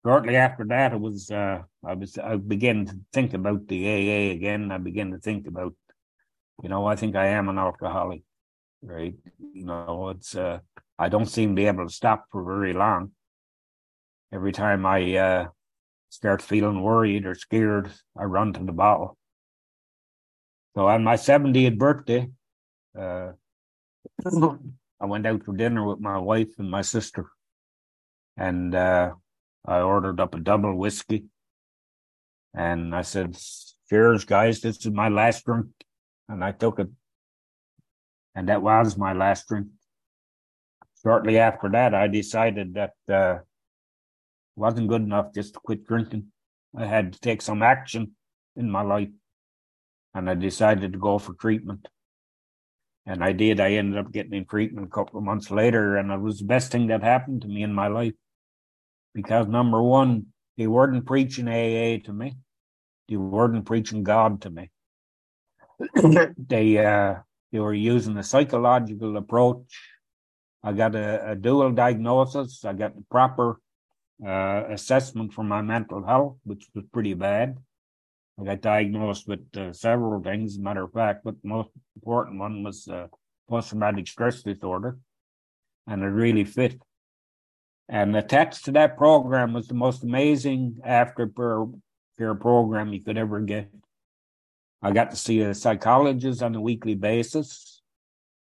Shortly 0.05 0.37
after 0.37 0.65
that, 0.65 0.93
it 0.93 1.01
was 1.01 1.31
uh, 1.31 1.63
I 1.83 1.95
was 1.95 2.19
I 2.19 2.37
began 2.37 2.85
to 2.87 2.97
think 3.15 3.33
about 3.33 3.69
the 3.69 3.81
AA 3.87 4.33
again. 4.35 4.71
I 4.71 4.77
began 4.77 5.13
to 5.13 5.19
think 5.19 5.47
about, 5.47 5.75
you 6.63 6.69
know, 6.69 6.85
I 6.85 6.97
think 6.97 7.17
I 7.17 7.29
am 7.29 7.49
an 7.49 7.59
alcoholic 7.59 8.23
right? 8.83 9.15
You 9.55 9.65
know, 9.65 10.11
it's 10.11 10.35
uh, 10.35 10.59
I 10.99 11.09
don't 11.09 11.27
seem 11.27 11.51
to 11.51 11.55
be 11.55 11.67
able 11.67 11.87
to 11.87 11.93
stop 11.93 12.27
for 12.31 12.45
very 12.45 12.73
long. 12.73 13.13
Every 14.33 14.53
time 14.53 14.87
I 14.87 15.17
uh, 15.17 15.47
start 16.09 16.43
feeling 16.43 16.83
worried 16.83 17.27
or 17.27 17.35
scared, 17.35 17.91
I 18.17 18.25
run 18.25 18.53
to 18.55 18.65
the 18.65 18.73
bottle. 18.73 19.17
So 20.75 20.89
on 20.89 21.05
my 21.05 21.15
70th 21.17 21.77
birthday, 21.77 22.31
uh, 22.99 23.33
I 24.25 25.07
went 25.07 25.27
out 25.27 25.45
for 25.45 25.55
dinner 25.55 25.87
with 25.87 26.01
my 26.01 26.19
wife 26.19 26.49
and 26.59 26.71
my 26.71 26.83
sister, 26.83 27.27
and 28.37 28.75
uh, 28.75 29.13
I 29.67 29.81
ordered 29.81 30.21
up 30.21 30.35
a 30.35 30.41
double 30.41 30.77
whiskey. 30.77 31.25
And 32.55 32.95
I 32.95 33.03
said, 33.03 33.39
"Cheers, 33.89 34.25
guys! 34.25 34.61
This 34.61 34.85
is 34.85 34.93
my 34.93 35.09
last 35.09 35.45
drink." 35.45 35.69
And 36.29 36.45
I 36.45 36.53
took 36.53 36.79
it 36.79 36.89
and 38.35 38.49
that 38.49 38.63
was 38.63 38.97
my 38.97 39.13
last 39.13 39.49
drink. 39.49 39.69
Shortly 41.03 41.39
after 41.39 41.69
that, 41.71 41.95
I 41.95 42.07
decided 42.07 42.75
that 42.75 42.95
uh, 43.13 43.41
wasn't 44.57 44.89
good 44.89 45.03
enough 45.03 45.35
just 45.35 45.55
to 45.55 45.61
quit 45.61 45.87
drinking. 45.87 46.29
I 46.77 46.87
had 46.87 47.13
to 47.13 47.21
take 47.21 47.43
some 47.43 47.63
action 47.63 48.13
in 48.57 48.71
my 48.71 48.83
life, 48.83 49.09
and 50.15 50.31
I 50.31 50.35
decided 50.35 50.93
to 50.93 50.99
go 50.99 51.19
for 51.19 51.35
treatment. 51.35 51.89
And 53.05 53.25
I 53.25 53.33
did. 53.33 53.59
I 53.59 53.73
ended 53.73 53.99
up 53.99 54.13
getting 54.13 54.35
in 54.35 54.45
treatment 54.45 54.87
a 54.87 54.91
couple 54.91 55.19
of 55.19 55.25
months 55.25 55.51
later, 55.51 55.97
and 55.97 56.13
it 56.13 56.21
was 56.21 56.39
the 56.39 56.45
best 56.45 56.71
thing 56.71 56.87
that 56.87 57.03
happened 57.03 57.43
to 57.43 57.49
me 57.49 57.63
in 57.63 57.75
my 57.75 57.89
life. 57.89 58.15
Because 59.13 59.49
number 59.49 59.83
one, 59.83 60.27
they 60.57 60.69
weren't 60.69 61.05
preaching 61.05 61.49
AA 61.49 61.99
to 62.05 62.13
me. 62.13 62.37
They 63.09 63.17
weren't 63.17 63.67
preaching 63.67 64.05
God 64.05 64.43
to 64.43 64.51
me. 64.51 64.71
they 66.39 66.79
uh, 66.79 67.17
they 67.53 67.61
were 67.61 67.75
using 67.75 68.17
a 68.17 68.23
psychological 68.23 69.17
approach. 69.17 69.79
I 70.65 70.73
got 70.73 70.95
a, 70.95 71.33
a 71.33 71.37
dual 71.37 71.73
diagnosis. 71.73 72.65
I 72.65 72.73
got 72.73 72.97
the 72.97 73.05
proper 73.11 73.61
uh, 74.25 74.65
assessment 74.71 75.33
for 75.35 75.45
my 75.45 75.61
mental 75.61 76.05
health, 76.05 76.39
which 76.45 76.67
was 76.75 76.85
pretty 76.93 77.15
bad. 77.15 77.59
I 78.41 78.45
got 78.45 78.63
diagnosed 78.63 79.29
with 79.29 79.45
uh, 79.57 79.73
several 79.73 80.23
things, 80.23 80.59
matter 80.59 80.85
of 80.85 80.93
fact, 80.93 81.25
but 81.25 81.35
the 81.43 81.49
most 81.49 81.69
important 81.95 82.39
one 82.39 82.63
was 82.63 82.89
uh, 82.89 83.09
post 83.49 83.69
traumatic 83.69 84.07
stress 84.07 84.43
disorder, 84.43 84.99
and 85.87 86.03
it 86.03 86.07
really 86.07 86.45
fit. 86.45 86.81
And 87.89 88.17
attached 88.17 88.65
to 88.65 88.73
that 88.73 88.97
program 88.97 89.53
was 89.53 89.69
the 89.69 89.75
most 89.75 90.03
amazing 90.03 90.79
aftercare 90.87 91.69
program 92.17 92.93
you 92.93 93.03
could 93.03 93.19
ever 93.19 93.41
get. 93.41 93.69
I 94.83 94.91
got 94.91 95.11
to 95.11 95.17
see 95.17 95.41
a 95.41 95.55
psychologist 95.55 96.43
on 96.43 96.55
a 96.55 96.61
weekly 96.61 96.95
basis. 96.95 97.81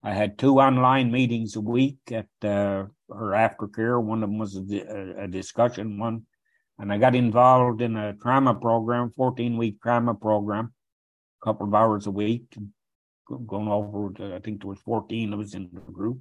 I 0.02 0.12
had 0.12 0.38
two 0.38 0.58
online 0.58 1.12
meetings 1.12 1.54
a 1.54 1.60
week 1.60 1.98
at 2.10 2.26
uh, 2.42 2.86
her 3.08 3.30
aftercare. 3.30 4.02
One 4.02 4.22
of 4.22 4.28
them 4.28 4.38
was 4.38 4.56
a, 4.56 5.22
a, 5.22 5.28
discussion 5.28 5.98
one. 5.98 6.26
And 6.78 6.92
I 6.92 6.98
got 6.98 7.14
involved 7.14 7.80
in 7.80 7.96
a 7.96 8.14
trauma 8.14 8.54
program, 8.54 9.10
14 9.10 9.56
week 9.56 9.80
trauma 9.80 10.14
program, 10.14 10.72
a 11.40 11.46
couple 11.46 11.68
of 11.68 11.74
hours 11.74 12.08
a 12.08 12.10
week, 12.10 12.56
going 13.46 13.68
over, 13.68 14.12
to, 14.14 14.34
I 14.34 14.40
think 14.40 14.62
there 14.62 14.70
was 14.70 14.80
14 14.80 15.32
of 15.32 15.40
us 15.40 15.54
in 15.54 15.70
the 15.72 15.92
group. 15.92 16.20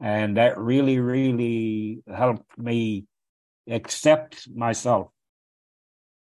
And 0.00 0.38
that 0.38 0.56
really, 0.56 0.98
really 0.98 2.02
helped 2.08 2.56
me 2.56 3.04
accept 3.68 4.48
myself 4.54 5.08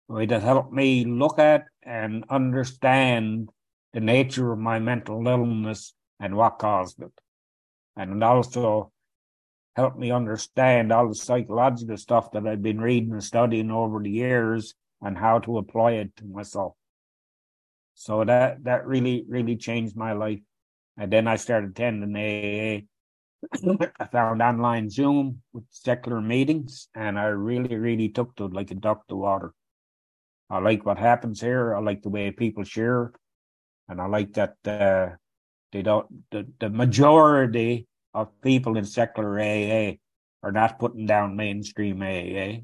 it 0.09 0.31
helped 0.31 0.73
me 0.73 1.05
look 1.05 1.39
at 1.39 1.65
and 1.85 2.25
understand 2.29 3.49
the 3.93 3.99
nature 3.99 4.51
of 4.51 4.59
my 4.59 4.79
mental 4.79 5.27
illness 5.27 5.93
and 6.19 6.35
what 6.35 6.59
caused 6.59 7.01
it. 7.01 7.11
And 7.95 8.23
also 8.23 8.91
helped 9.75 9.97
me 9.97 10.11
understand 10.11 10.91
all 10.91 11.09
the 11.09 11.15
psychological 11.15 11.97
stuff 11.97 12.31
that 12.31 12.45
I've 12.47 12.61
been 12.61 12.81
reading 12.81 13.11
and 13.11 13.23
studying 13.23 13.71
over 13.71 14.01
the 14.01 14.09
years 14.09 14.73
and 15.01 15.17
how 15.17 15.39
to 15.39 15.57
apply 15.57 15.91
it 15.93 16.15
to 16.17 16.25
myself. 16.25 16.73
So 17.95 18.23
that 18.25 18.63
that 18.63 18.87
really, 18.87 19.25
really 19.27 19.55
changed 19.55 19.95
my 19.95 20.13
life. 20.13 20.39
And 20.97 21.11
then 21.11 21.27
I 21.27 21.35
started 21.35 21.71
attending 21.71 22.15
AA. 22.15 22.87
I 23.99 24.05
found 24.05 24.41
online 24.41 24.89
Zoom 24.89 25.41
with 25.51 25.65
secular 25.69 26.21
meetings, 26.21 26.87
and 26.95 27.19
I 27.19 27.25
really, 27.25 27.75
really 27.75 28.09
took 28.09 28.35
to 28.35 28.45
it 28.45 28.53
like 28.53 28.71
a 28.71 28.75
duck 28.75 29.07
to 29.07 29.15
water. 29.15 29.53
I 30.53 30.59
like 30.59 30.85
what 30.85 30.99
happens 30.99 31.41
here. 31.41 31.75
I 31.75 31.79
like 31.79 32.03
the 32.03 32.09
way 32.09 32.29
people 32.29 32.63
share, 32.63 33.11
and 33.89 33.99
I 33.99 34.05
like 34.05 34.33
that 34.33 34.55
uh, 34.67 35.15
they 35.71 35.81
don't. 35.81 36.05
The, 36.29 36.45
the 36.59 36.69
majority 36.69 37.87
of 38.13 38.39
people 38.43 38.77
in 38.77 38.85
secular 38.85 39.39
AA 39.39 39.93
are 40.43 40.51
not 40.51 40.77
putting 40.77 41.07
down 41.07 41.35
mainstream 41.35 42.03
AA. 42.03 42.61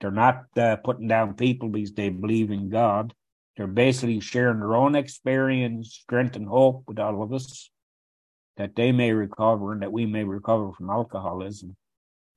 They're 0.00 0.10
not 0.10 0.44
uh, 0.56 0.76
putting 0.76 1.08
down 1.08 1.34
people 1.34 1.68
because 1.68 1.92
they 1.92 2.08
believe 2.08 2.50
in 2.50 2.70
God. 2.70 3.12
They're 3.54 3.66
basically 3.66 4.20
sharing 4.20 4.60
their 4.60 4.74
own 4.74 4.94
experience, 4.94 5.92
strength, 5.92 6.36
and 6.36 6.48
hope 6.48 6.84
with 6.86 6.98
all 6.98 7.22
of 7.22 7.34
us 7.34 7.68
that 8.56 8.76
they 8.76 8.92
may 8.92 9.12
recover 9.12 9.74
and 9.74 9.82
that 9.82 9.92
we 9.92 10.06
may 10.06 10.24
recover 10.24 10.72
from 10.72 10.88
alcoholism 10.88 11.76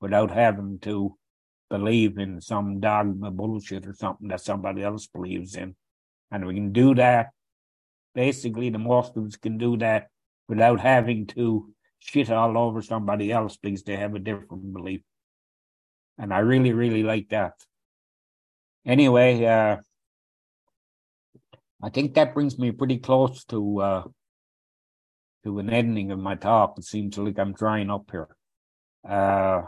without 0.02 0.30
having 0.30 0.78
to 0.80 1.16
believe 1.70 2.18
in 2.18 2.40
some 2.40 2.80
dogma 2.80 3.30
bullshit 3.30 3.86
or 3.86 3.94
something 3.94 4.28
that 4.28 4.40
somebody 4.40 4.82
else 4.82 5.06
believes 5.06 5.56
in. 5.56 5.74
And 6.30 6.46
we 6.46 6.54
can 6.54 6.72
do 6.72 6.94
that. 6.96 7.30
Basically, 8.14 8.70
the 8.70 8.78
us 8.78 9.36
can 9.36 9.58
do 9.58 9.76
that 9.78 10.08
without 10.48 10.80
having 10.80 11.26
to 11.28 11.72
shit 11.98 12.30
all 12.30 12.56
over 12.58 12.82
somebody 12.82 13.32
else 13.32 13.56
because 13.56 13.82
they 13.82 13.96
have 13.96 14.14
a 14.14 14.18
different 14.18 14.72
belief. 14.72 15.00
And 16.18 16.32
I 16.32 16.38
really, 16.38 16.72
really 16.72 17.02
like 17.02 17.28
that. 17.30 17.54
Anyway, 18.86 19.44
uh, 19.44 19.78
I 21.82 21.90
think 21.90 22.14
that 22.14 22.34
brings 22.34 22.58
me 22.58 22.70
pretty 22.70 22.98
close 22.98 23.44
to 23.46 23.80
uh, 23.80 24.04
to 25.44 25.58
an 25.58 25.70
ending 25.70 26.10
of 26.10 26.18
my 26.18 26.34
talk. 26.34 26.78
It 26.78 26.84
seems 26.84 27.18
like 27.18 27.38
I'm 27.38 27.52
drying 27.52 27.90
up 27.90 28.10
here. 28.10 28.28
Uh, 29.06 29.62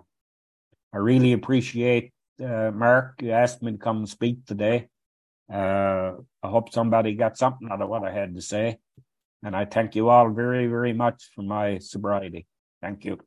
I 0.96 0.98
really 0.98 1.34
appreciate 1.34 2.14
uh, 2.42 2.70
Mark. 2.70 3.20
You 3.20 3.32
asked 3.32 3.62
me 3.62 3.72
to 3.72 3.76
come 3.76 3.98
and 3.98 4.08
speak 4.08 4.46
today. 4.46 4.88
Uh, 5.52 6.12
I 6.42 6.48
hope 6.48 6.72
somebody 6.72 7.12
got 7.12 7.36
something 7.36 7.68
out 7.70 7.82
of 7.82 7.90
what 7.90 8.02
I 8.02 8.10
had 8.10 8.34
to 8.34 8.40
say. 8.40 8.78
And 9.42 9.54
I 9.54 9.66
thank 9.66 9.94
you 9.94 10.08
all 10.08 10.30
very, 10.30 10.66
very 10.68 10.94
much 10.94 11.22
for 11.34 11.42
my 11.42 11.76
sobriety. 11.80 12.46
Thank 12.80 13.04
you. 13.04 13.18